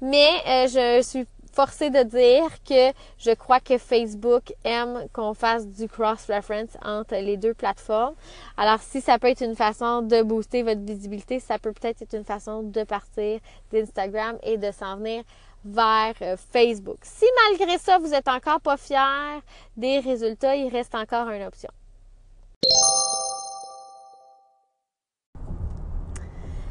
Mais 0.00 0.28
euh, 0.46 0.66
je 0.66 1.02
suis 1.02 1.26
forcé 1.58 1.90
de 1.90 2.04
dire 2.04 2.48
que 2.62 2.96
je 3.18 3.34
crois 3.34 3.58
que 3.58 3.78
Facebook 3.78 4.54
aime 4.62 5.08
qu'on 5.12 5.34
fasse 5.34 5.66
du 5.66 5.88
cross-reference 5.88 6.76
entre 6.84 7.16
les 7.16 7.36
deux 7.36 7.52
plateformes. 7.52 8.14
Alors, 8.56 8.78
si 8.80 9.00
ça 9.00 9.18
peut 9.18 9.26
être 9.26 9.42
une 9.42 9.56
façon 9.56 10.02
de 10.02 10.22
booster 10.22 10.62
votre 10.62 10.82
visibilité, 10.82 11.40
ça 11.40 11.58
peut 11.58 11.72
peut-être 11.72 12.00
être 12.00 12.14
une 12.14 12.24
façon 12.24 12.62
de 12.62 12.84
partir 12.84 13.40
d'Instagram 13.72 14.38
et 14.44 14.56
de 14.56 14.70
s'en 14.70 14.98
venir 14.98 15.24
vers 15.64 16.14
euh, 16.22 16.36
Facebook. 16.52 16.98
Si 17.02 17.26
malgré 17.48 17.76
ça, 17.78 17.98
vous 17.98 18.14
êtes 18.14 18.28
encore 18.28 18.60
pas 18.60 18.76
fier 18.76 19.40
des 19.76 19.98
résultats, 19.98 20.54
il 20.54 20.68
reste 20.68 20.94
encore 20.94 21.28
une 21.30 21.42
option. 21.42 21.70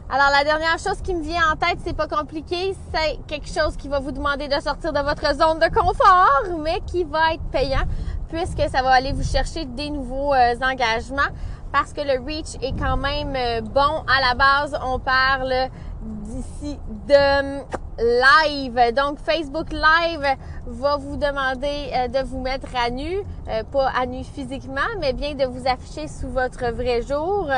Alors, 0.10 0.30
la 0.32 0.46
dernière 0.46 0.80
chose 0.80 1.02
qui 1.04 1.14
me 1.14 1.22
vient 1.22 1.52
en 1.52 1.58
tête, 1.58 1.80
c'est 1.84 1.96
pas 1.96 2.08
compliqué, 2.08 2.74
c'est 2.94 3.20
quelque 3.28 3.50
chose 3.50 3.76
qui 3.76 3.90
va 3.90 4.00
vous 4.00 4.14
demander 4.14 4.48
de 4.48 4.58
sortir 4.62 4.94
de 4.94 5.00
votre 5.00 5.36
zone 5.36 5.60
de 5.60 5.68
confort, 5.68 6.58
mais 6.60 6.80
qui 6.88 7.04
va 7.04 7.34
être 7.34 7.44
payant 7.52 7.84
puisque 8.30 8.62
ça 8.70 8.82
va 8.82 8.92
aller 8.92 9.12
vous 9.12 9.24
chercher 9.24 9.66
des 9.66 9.90
nouveaux 9.90 10.34
euh, 10.34 10.54
engagements 10.62 11.30
parce 11.72 11.94
que 11.94 12.02
le 12.02 12.24
reach 12.26 12.56
est 12.62 12.78
quand 12.78 12.98
même 12.98 13.34
euh, 13.36 13.62
bon 13.62 14.04
à 14.08 14.22
la 14.22 14.34
base. 14.36 14.80
On 14.86 15.00
parle 15.00 15.54
d'ici 16.02 16.80
de 17.08 17.62
live. 18.00 18.94
Donc, 18.96 19.20
Facebook 19.20 19.72
Live 19.72 20.38
va 20.68 20.98
vous 20.98 21.18
demander 21.18 21.92
euh, 21.94 22.08
de 22.08 22.26
vous 22.26 22.40
mettre 22.40 22.68
à 22.76 22.90
nu, 22.90 23.24
pas 23.72 23.90
à 23.90 24.06
nu 24.06 24.24
physiquement, 24.24 24.82
mais 25.00 25.14
bien 25.14 25.34
de 25.34 25.46
vous 25.46 25.68
afficher 25.68 26.08
sous 26.08 26.30
votre 26.30 26.72
vrai 26.72 27.02
jour. 27.02 27.50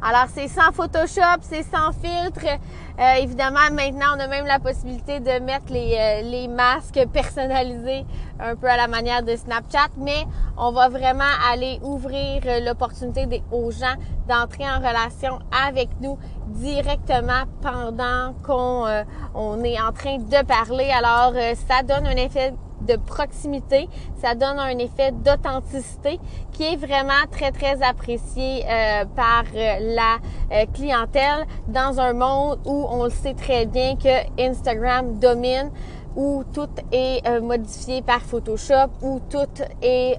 Alors, 0.00 0.26
c'est 0.32 0.48
sans 0.48 0.72
Photoshop, 0.72 1.40
c'est 1.42 1.64
sans 1.64 1.92
filtre. 1.92 2.46
Euh, 2.98 3.14
évidemment, 3.20 3.70
maintenant, 3.72 4.16
on 4.16 4.20
a 4.20 4.28
même 4.28 4.46
la 4.46 4.58
possibilité 4.58 5.20
de 5.20 5.40
mettre 5.40 5.72
les, 5.72 6.22
les 6.22 6.48
masques 6.48 7.04
personnalisés 7.12 8.04
un 8.40 8.54
peu 8.54 8.68
à 8.68 8.76
la 8.76 8.86
manière 8.86 9.22
de 9.22 9.34
Snapchat, 9.34 9.88
mais 9.96 10.24
on 10.56 10.70
va 10.70 10.88
vraiment 10.88 11.24
aller 11.50 11.80
ouvrir 11.82 12.42
l'opportunité 12.64 13.42
aux 13.50 13.70
gens 13.70 13.94
d'entrer 14.28 14.64
en 14.64 14.78
relation 14.78 15.40
avec 15.66 15.88
nous 16.00 16.18
directement 16.46 17.44
pendant 17.60 18.34
qu'on 18.44 18.86
on 19.34 19.64
est 19.64 19.80
en 19.80 19.92
train 19.92 20.18
de 20.18 20.46
parler. 20.46 20.90
Alors, 20.90 21.32
ça 21.68 21.82
donne 21.82 22.06
un 22.06 22.16
effet 22.16 22.54
de 22.88 22.96
proximité, 22.96 23.88
ça 24.20 24.34
donne 24.34 24.58
un 24.58 24.78
effet 24.78 25.12
d'authenticité 25.12 26.18
qui 26.52 26.64
est 26.64 26.76
vraiment 26.76 27.26
très 27.30 27.52
très 27.52 27.82
apprécié 27.82 28.64
euh, 28.64 29.04
par 29.14 29.44
euh, 29.54 29.76
la 29.80 30.16
euh, 30.52 30.64
clientèle 30.72 31.46
dans 31.68 32.00
un 32.00 32.14
monde 32.14 32.58
où 32.64 32.86
on 32.90 33.04
le 33.04 33.10
sait 33.10 33.34
très 33.34 33.66
bien 33.66 33.96
que 33.96 34.40
Instagram 34.40 35.18
domine 35.18 35.70
où 36.16 36.42
tout 36.52 36.70
est 36.90 37.22
modifié 37.40 38.02
par 38.02 38.20
Photoshop, 38.22 38.90
où 39.02 39.20
tout 39.30 39.62
est 39.82 40.16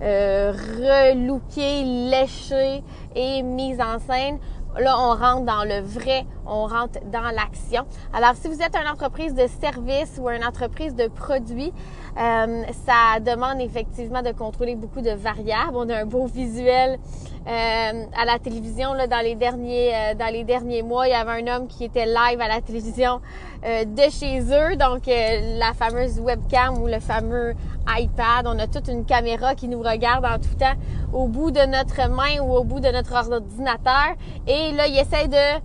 relooké, 0.00 1.82
léché 1.82 2.84
et 3.16 3.42
mis 3.42 3.74
en 3.82 3.98
scène. 3.98 4.38
Là, 4.78 4.96
on 4.96 5.16
rentre 5.16 5.44
dans 5.44 5.64
le 5.64 5.80
vrai, 5.80 6.24
on 6.46 6.66
rentre 6.66 6.98
dans 7.10 7.30
l'action. 7.34 7.84
Alors, 8.12 8.34
si 8.34 8.48
vous 8.48 8.60
êtes 8.60 8.76
une 8.76 8.88
entreprise 8.88 9.34
de 9.34 9.46
service 9.60 10.18
ou 10.20 10.28
une 10.28 10.44
entreprise 10.44 10.94
de 10.94 11.08
produits, 11.08 11.72
euh, 12.18 12.62
ça 12.86 13.20
demande 13.20 13.60
effectivement 13.60 14.22
de 14.22 14.32
contrôler 14.32 14.74
beaucoup 14.74 15.00
de 15.00 15.10
variables. 15.10 15.74
On 15.74 15.88
a 15.88 15.96
un 15.96 16.06
beau 16.06 16.26
visuel 16.26 16.98
euh, 17.46 18.04
à 18.16 18.24
la 18.24 18.38
télévision 18.38 18.92
là, 18.92 19.06
dans 19.06 19.20
les 19.20 19.34
derniers 19.34 19.92
euh, 19.94 20.14
dans 20.14 20.32
les 20.32 20.44
derniers 20.44 20.82
mois. 20.82 21.08
Il 21.08 21.10
y 21.10 21.14
avait 21.14 21.42
un 21.42 21.56
homme 21.56 21.68
qui 21.68 21.84
était 21.84 22.06
live 22.06 22.40
à 22.40 22.48
la 22.48 22.60
télévision 22.60 23.20
de 23.64 24.10
chez 24.10 24.40
eux, 24.40 24.74
donc 24.74 25.02
la 25.06 25.72
fameuse 25.72 26.18
webcam 26.18 26.82
ou 26.82 26.88
le 26.88 26.98
fameux 26.98 27.54
iPad. 27.88 28.46
On 28.46 28.58
a 28.58 28.66
toute 28.66 28.88
une 28.88 29.04
caméra 29.04 29.54
qui 29.54 29.68
nous 29.68 29.80
regarde 29.80 30.24
en 30.24 30.38
tout 30.38 30.54
temps 30.58 30.74
au 31.12 31.28
bout 31.28 31.50
de 31.50 31.60
notre 31.66 32.10
main 32.10 32.40
ou 32.42 32.54
au 32.54 32.64
bout 32.64 32.80
de 32.80 32.88
notre 32.88 33.14
ordinateur. 33.14 34.16
Et 34.46 34.72
là, 34.72 34.86
il 34.86 34.98
essaie 34.98 35.28
de 35.28 35.34
euh, 35.34 35.58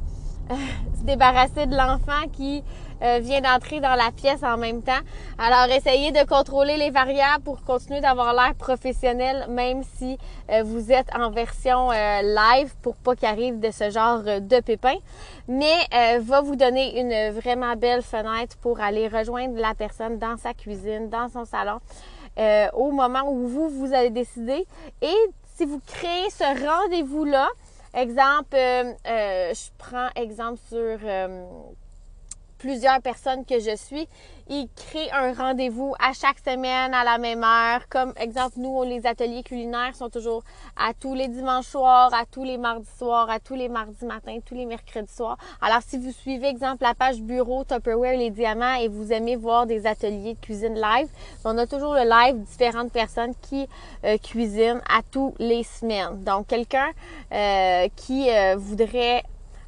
se 0.49 1.03
débarrasser 1.03 1.65
de 1.65 1.75
l'enfant 1.75 2.27
qui 2.31 2.63
euh, 3.03 3.19
vient 3.21 3.41
d'entrer 3.41 3.79
dans 3.79 3.93
la 3.93 4.11
pièce 4.11 4.41
en 4.43 4.57
même 4.57 4.81
temps. 4.81 4.99
Alors, 5.37 5.73
essayez 5.75 6.11
de 6.11 6.25
contrôler 6.25 6.77
les 6.77 6.89
variables 6.89 7.43
pour 7.43 7.63
continuer 7.63 8.01
d'avoir 8.01 8.33
l'air 8.33 8.55
professionnel, 8.55 9.45
même 9.49 9.83
si 9.97 10.17
euh, 10.49 10.63
vous 10.63 10.91
êtes 10.91 11.07
en 11.15 11.29
version 11.29 11.89
live 11.91 12.73
pour 12.81 12.95
pas 12.95 13.15
qu'il 13.15 13.27
arrive 13.27 13.59
de 13.59 13.69
ce 13.69 13.89
genre 13.89 14.23
de 14.23 14.59
pépin. 14.61 14.95
Mais 15.47 15.75
va 16.19 16.41
vous 16.41 16.55
donner 16.55 16.99
une 16.99 17.31
vraiment 17.31 17.75
belle 17.75 18.01
fenêtre 18.01 18.57
pour 18.61 18.79
aller 18.79 19.07
rejoindre 19.07 19.59
la 19.59 19.73
personne 19.73 20.17
dans 20.17 20.37
sa 20.37 20.53
cuisine, 20.53 21.09
dans 21.09 21.29
son 21.29 21.45
salon. 21.45 21.79
au 22.73 22.91
moment 22.91 23.29
où 23.29 23.47
vous, 23.47 23.69
vous 23.69 23.93
allez 23.93 24.09
décider. 24.09 24.65
Et 25.01 25.15
si 25.55 25.65
vous 25.65 25.79
créez 25.85 26.29
ce 26.29 26.43
rendez-vous-là, 26.43 27.47
exemple, 27.97 28.55
je 28.55 29.69
prends 29.77 30.09
exemple 30.15 30.59
sur 30.69 30.99
plusieurs 32.57 33.01
personnes 33.01 33.45
que 33.45 33.59
je 33.59 33.75
suis, 33.75 34.07
ils 34.49 34.67
créent 34.75 35.11
un 35.11 35.33
rendez-vous 35.33 35.93
à 35.99 36.13
chaque 36.13 36.39
semaine 36.39 36.93
à 36.93 37.03
la 37.03 37.17
même 37.17 37.43
heure. 37.43 37.87
Comme 37.89 38.13
exemple, 38.17 38.55
nous, 38.57 38.83
les 38.83 39.05
ateliers 39.05 39.43
culinaires 39.43 39.95
sont 39.95 40.09
toujours 40.09 40.43
à 40.77 40.93
tous 40.93 41.13
les 41.13 41.27
dimanches 41.27 41.67
soirs, 41.67 42.13
à 42.13 42.25
tous 42.25 42.43
les 42.43 42.57
mardis 42.57 42.89
soirs, 42.97 43.29
à 43.29 43.39
tous 43.39 43.55
les 43.55 43.69
mardis 43.69 44.05
matins, 44.05 44.37
tous 44.45 44.55
les 44.55 44.65
mercredis 44.65 45.13
soirs. 45.13 45.37
Alors, 45.61 45.81
si 45.85 45.97
vous 45.97 46.11
suivez, 46.11 46.47
exemple, 46.47 46.83
la 46.83 46.93
page 46.93 47.21
bureau 47.21 47.63
Tupperware 47.63 48.17
Les 48.17 48.29
Diamants 48.29 48.75
et 48.75 48.87
vous 48.87 49.11
aimez 49.11 49.35
voir 49.35 49.65
des 49.65 49.85
ateliers 49.85 50.35
de 50.35 50.39
cuisine 50.39 50.75
live, 50.75 51.09
on 51.43 51.57
a 51.57 51.67
toujours 51.67 51.93
le 51.93 52.07
live 52.07 52.37
différentes 52.43 52.91
personnes 52.91 53.33
qui 53.41 53.67
euh, 54.05 54.17
cuisinent 54.17 54.81
à 54.89 55.01
tous 55.11 55.33
les 55.39 55.63
semaines. 55.63 56.23
Donc, 56.23 56.47
quelqu'un 56.47 56.89
euh, 57.31 57.87
qui 57.95 58.29
euh, 58.29 58.55
voudrait 58.57 59.23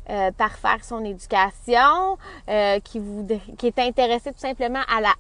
euh, 0.10 0.32
par 0.32 0.54
faire 0.58 0.84
son 0.84 1.04
éducation, 1.06 2.18
euh, 2.50 2.80
qui, 2.80 3.00
vous, 3.00 3.28
qui 3.58 3.68
est 3.68 3.80
intéressé 3.80 4.32
tout 4.32 4.40
simplement 4.40 4.82
à, 4.88 5.02
la, 5.02 5.14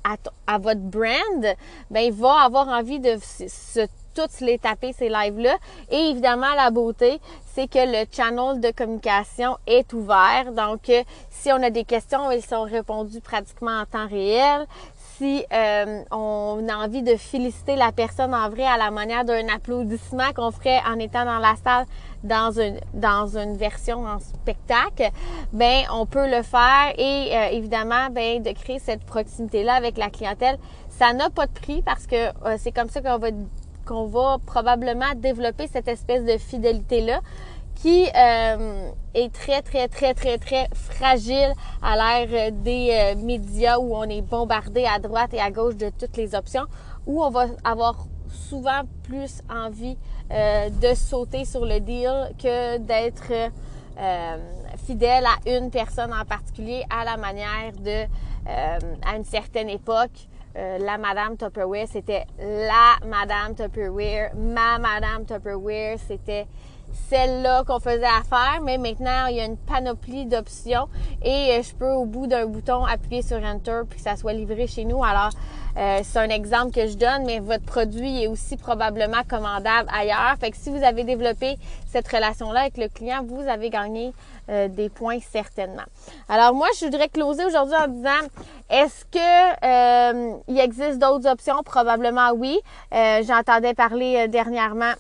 à, 0.48 0.58
votre 0.58 0.82
brand, 0.82 1.56
ben 1.92 2.02
il 2.02 2.14
va 2.14 2.44
avoir 2.44 2.68
envie 2.68 3.00
de 3.00 3.18
se 3.22 3.88
toutes 4.16 4.42
les 4.42 4.58
taper 4.58 4.92
ces 4.92 5.08
lives-là. 5.08 5.58
Et 5.92 6.10
évidemment, 6.10 6.54
la 6.56 6.72
beauté, 6.72 7.20
c'est 7.54 7.68
que 7.68 7.80
le 7.80 8.06
channel 8.12 8.60
de 8.60 8.72
communication 8.72 9.58
est 9.68 9.94
ouvert. 9.94 10.52
Donc, 10.52 10.90
euh, 10.90 11.04
si 11.30 11.52
on 11.52 11.62
a 11.62 11.70
des 11.70 11.86
questions, 11.86 12.32
ils 12.32 12.44
sont 12.44 12.64
répondus 12.64 13.22
pratiquement 13.22 13.80
en 13.80 13.86
temps 13.86 14.08
réel 14.08 14.66
si 15.20 15.46
euh, 15.52 16.02
on 16.12 16.66
a 16.70 16.78
envie 16.78 17.04
de 17.04 17.18
féliciter 17.18 17.76
la 17.76 17.92
personne 17.92 18.34
en 18.34 18.50
vrai 18.50 18.64
à 18.64 18.78
la 18.78 18.90
manière 18.90 19.26
d'un 19.26 19.50
applaudissement 19.50 20.32
qu'on 20.34 20.50
ferait 20.50 20.80
en 20.88 20.98
étant 20.98 21.26
dans 21.26 21.40
la 21.40 21.56
salle 21.62 21.86
dans 22.24 22.58
une 22.58 22.80
dans 22.94 23.38
une 23.38 23.58
version 23.58 24.06
en 24.06 24.20
spectacle, 24.20 25.10
ben 25.52 25.84
on 25.94 26.06
peut 26.06 26.30
le 26.30 26.42
faire 26.42 26.94
et 26.98 27.32
euh, 27.36 27.50
évidemment 27.52 28.10
ben 28.12 28.42
de 28.42 28.52
créer 28.52 28.80
cette 28.80 29.04
proximité 29.04 29.64
là 29.64 29.74
avec 29.74 29.98
la 29.98 30.10
clientèle, 30.10 30.58
ça 30.88 31.12
n'a 31.12 31.30
pas 31.30 31.48
de 31.48 31.52
prix 31.52 31.82
parce 31.82 32.08
que 32.08 32.30
euh, 32.46 32.56
c'est 32.58 32.72
comme 32.72 32.90
ça 32.90 33.02
qu'on 33.02 33.18
va 33.18 33.28
qu'on 33.86 34.06
va 34.06 34.38
probablement 34.46 35.14
développer 35.18 35.68
cette 35.68 35.90
espèce 35.90 36.24
de 36.24 36.38
fidélité 36.38 37.02
là 37.02 37.20
qui 37.82 38.08
euh, 38.14 38.92
est 39.14 39.34
très, 39.34 39.62
très, 39.62 39.88
très, 39.88 40.14
très, 40.14 40.38
très 40.38 40.68
fragile 40.74 41.54
à 41.82 41.96
l'ère 41.96 42.52
des 42.52 42.90
euh, 42.92 43.16
médias 43.16 43.78
où 43.78 43.96
on 43.96 44.04
est 44.04 44.22
bombardé 44.22 44.86
à 44.86 45.00
droite 45.00 45.34
et 45.34 45.40
à 45.40 45.50
gauche 45.50 45.78
de 45.78 45.90
toutes 45.90 46.18
les 46.18 46.36
options, 46.36 46.66
où 47.08 47.24
on 47.24 47.30
va 47.30 47.46
avoir 47.64 48.06
souvent 48.30 48.82
plus 49.04 49.42
envie 49.50 49.98
euh, 50.32 50.70
de 50.70 50.94
sauter 50.94 51.46
sur 51.46 51.66
le 51.66 51.80
deal 51.80 52.32
que 52.38 52.78
d'être 52.78 53.52
fidèle 54.86 55.26
à 55.26 55.50
une 55.58 55.72
personne 55.72 56.14
en 56.14 56.24
particulier 56.24 56.86
à 56.90 57.04
la 57.04 57.18
manière 57.18 57.74
de, 57.74 58.06
à 58.48 59.18
une 59.18 59.26
certaine 59.26 59.70
époque, 59.70 60.30
la 60.56 60.98
Madame 60.98 61.36
Tupperware, 61.36 61.86
c'était 61.86 62.26
la 62.40 62.96
Madame 63.06 63.56
Tupperware, 63.56 64.32
ma 64.38 64.80
Madame 64.80 65.26
Tupperware, 65.26 65.98
c'était 66.08 66.48
celle-là 67.10 67.64
qu'on 67.66 67.80
faisait 67.80 68.04
affaire, 68.04 68.60
mais 68.64 68.78
maintenant, 68.78 69.28
il 69.28 69.38
y 69.38 69.40
a 69.40 69.46
une 69.46 69.58
panoplie 69.58 70.26
d'options 70.26 70.88
et 71.24 71.52
euh, 71.52 71.62
je 71.62 71.74
peux, 71.76 71.92
au 71.92 72.06
bout 72.06 72.28
d'un 72.28 72.46
bouton, 72.46 72.86
appuyer 72.86 73.22
sur 73.22 73.38
Enter 73.44 73.82
puis 73.90 73.98
que 73.98 74.04
ça 74.04 74.16
soit 74.16 74.34
livré 74.34 74.68
chez 74.68 74.86
nous. 74.86 75.04
Alors, 75.04 75.32
euh, 75.78 76.00
c'est 76.04 76.20
un 76.20 76.30
exemple 76.30 76.72
que 76.72 76.88
je 76.88 76.96
donne, 76.96 77.26
mais 77.26 77.40
votre 77.40 77.64
produit 77.64 78.24
est 78.24 78.28
aussi 78.28 78.58
probablement 78.58 79.24
commandable 79.28 79.90
ailleurs. 79.94 80.36
Fait 80.40 80.52
que 80.52 80.58
si 80.58 80.70
vous 80.70 80.84
avez 80.84 81.04
développé 81.04 81.58
cette 81.88 82.08
relation-là 82.08 82.62
avec 82.62 82.78
le 82.78 82.88
client, 82.90 83.24
vous 83.26 83.48
avez 83.48 83.70
gagné 83.70 84.14
euh, 84.50 84.68
des 84.68 84.90
points 84.90 85.20
certainement. 85.32 85.86
Alors 86.28 86.54
moi, 86.54 86.68
je 86.80 86.86
voudrais 86.86 87.10
closer 87.10 87.46
aujourd'hui 87.46 87.76
en 87.76 87.88
disant, 87.88 88.28
est-ce 88.70 89.06
que 89.06 90.48
il 90.48 90.60
existe 90.60 91.00
d'autres 91.00 91.30
options? 91.30 91.62
Probablement 91.64 92.32
oui. 92.36 92.60
J'entendais 92.92 93.74
parler 93.74 94.28
dernièrement 94.28 94.94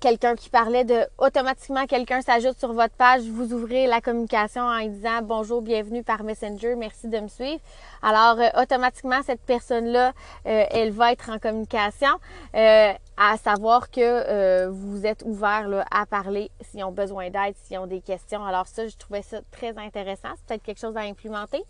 quelqu'un 0.00 0.34
qui 0.34 0.48
parlait 0.48 0.84
de 0.84 1.06
automatiquement 1.18 1.86
quelqu'un 1.86 2.22
s'ajoute 2.22 2.58
sur 2.58 2.72
votre 2.72 2.94
page, 2.94 3.22
vous 3.22 3.52
ouvrez 3.52 3.86
la 3.86 4.00
communication 4.00 4.62
en 4.62 4.80
disant 4.86 5.20
bonjour, 5.22 5.60
bienvenue 5.60 6.02
par 6.02 6.24
Messenger, 6.24 6.74
merci 6.74 7.06
de 7.06 7.20
me 7.20 7.28
suivre. 7.28 7.60
Alors 8.02 8.40
euh, 8.40 8.62
automatiquement 8.62 9.22
cette 9.22 9.42
personne-là, 9.42 10.12
euh, 10.46 10.64
elle 10.70 10.90
va 10.90 11.12
être 11.12 11.28
en 11.30 11.38
communication, 11.38 12.08
euh, 12.54 12.92
à 13.18 13.36
savoir 13.36 13.90
que 13.90 14.68
vous 14.68 15.04
êtes 15.04 15.22
ouvert 15.26 15.68
là, 15.68 15.84
à 15.90 16.06
parler 16.06 16.50
s'ils 16.62 16.82
ont 16.82 16.92
besoin 16.92 17.28
d'aide, 17.28 17.54
s'ils 17.64 17.78
ont 17.78 17.86
des 17.86 18.00
questions. 18.00 18.42
Alors 18.44 18.66
ça, 18.66 18.88
je 18.88 18.96
trouvais 18.96 19.22
ça 19.22 19.40
très 19.50 19.76
intéressant. 19.76 20.30
C'est 20.36 20.46
peut-être 20.46 20.62
quelque 20.62 20.80
chose 20.80 20.96
à 20.96 21.00
implémenter. 21.00 21.62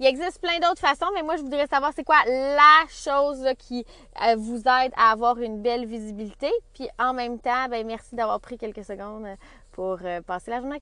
Il 0.00 0.06
existe 0.06 0.40
plein 0.40 0.58
d'autres 0.58 0.80
façons, 0.80 1.06
mais 1.14 1.22
moi, 1.22 1.36
je 1.36 1.42
voudrais 1.42 1.66
savoir 1.66 1.92
c'est 1.94 2.04
quoi 2.04 2.16
la 2.26 2.84
chose 2.88 3.46
qui 3.58 3.86
euh, 4.26 4.34
vous 4.36 4.58
aide 4.58 4.92
à 4.96 5.12
avoir 5.12 5.38
une 5.38 5.62
belle 5.62 5.86
visibilité? 5.86 6.50
Puis 6.74 6.88
en 6.98 7.12
même 7.12 7.38
temps, 7.38 7.68
ben, 7.70 7.86
merci 7.86 8.16
d'avoir 8.16 8.40
pris 8.40 8.58
quelques 8.58 8.84
secondes 8.84 9.26
pour 9.70 9.98
euh, 10.04 10.20
passer 10.20 10.50
la 10.50 10.60
journée. 10.60 10.80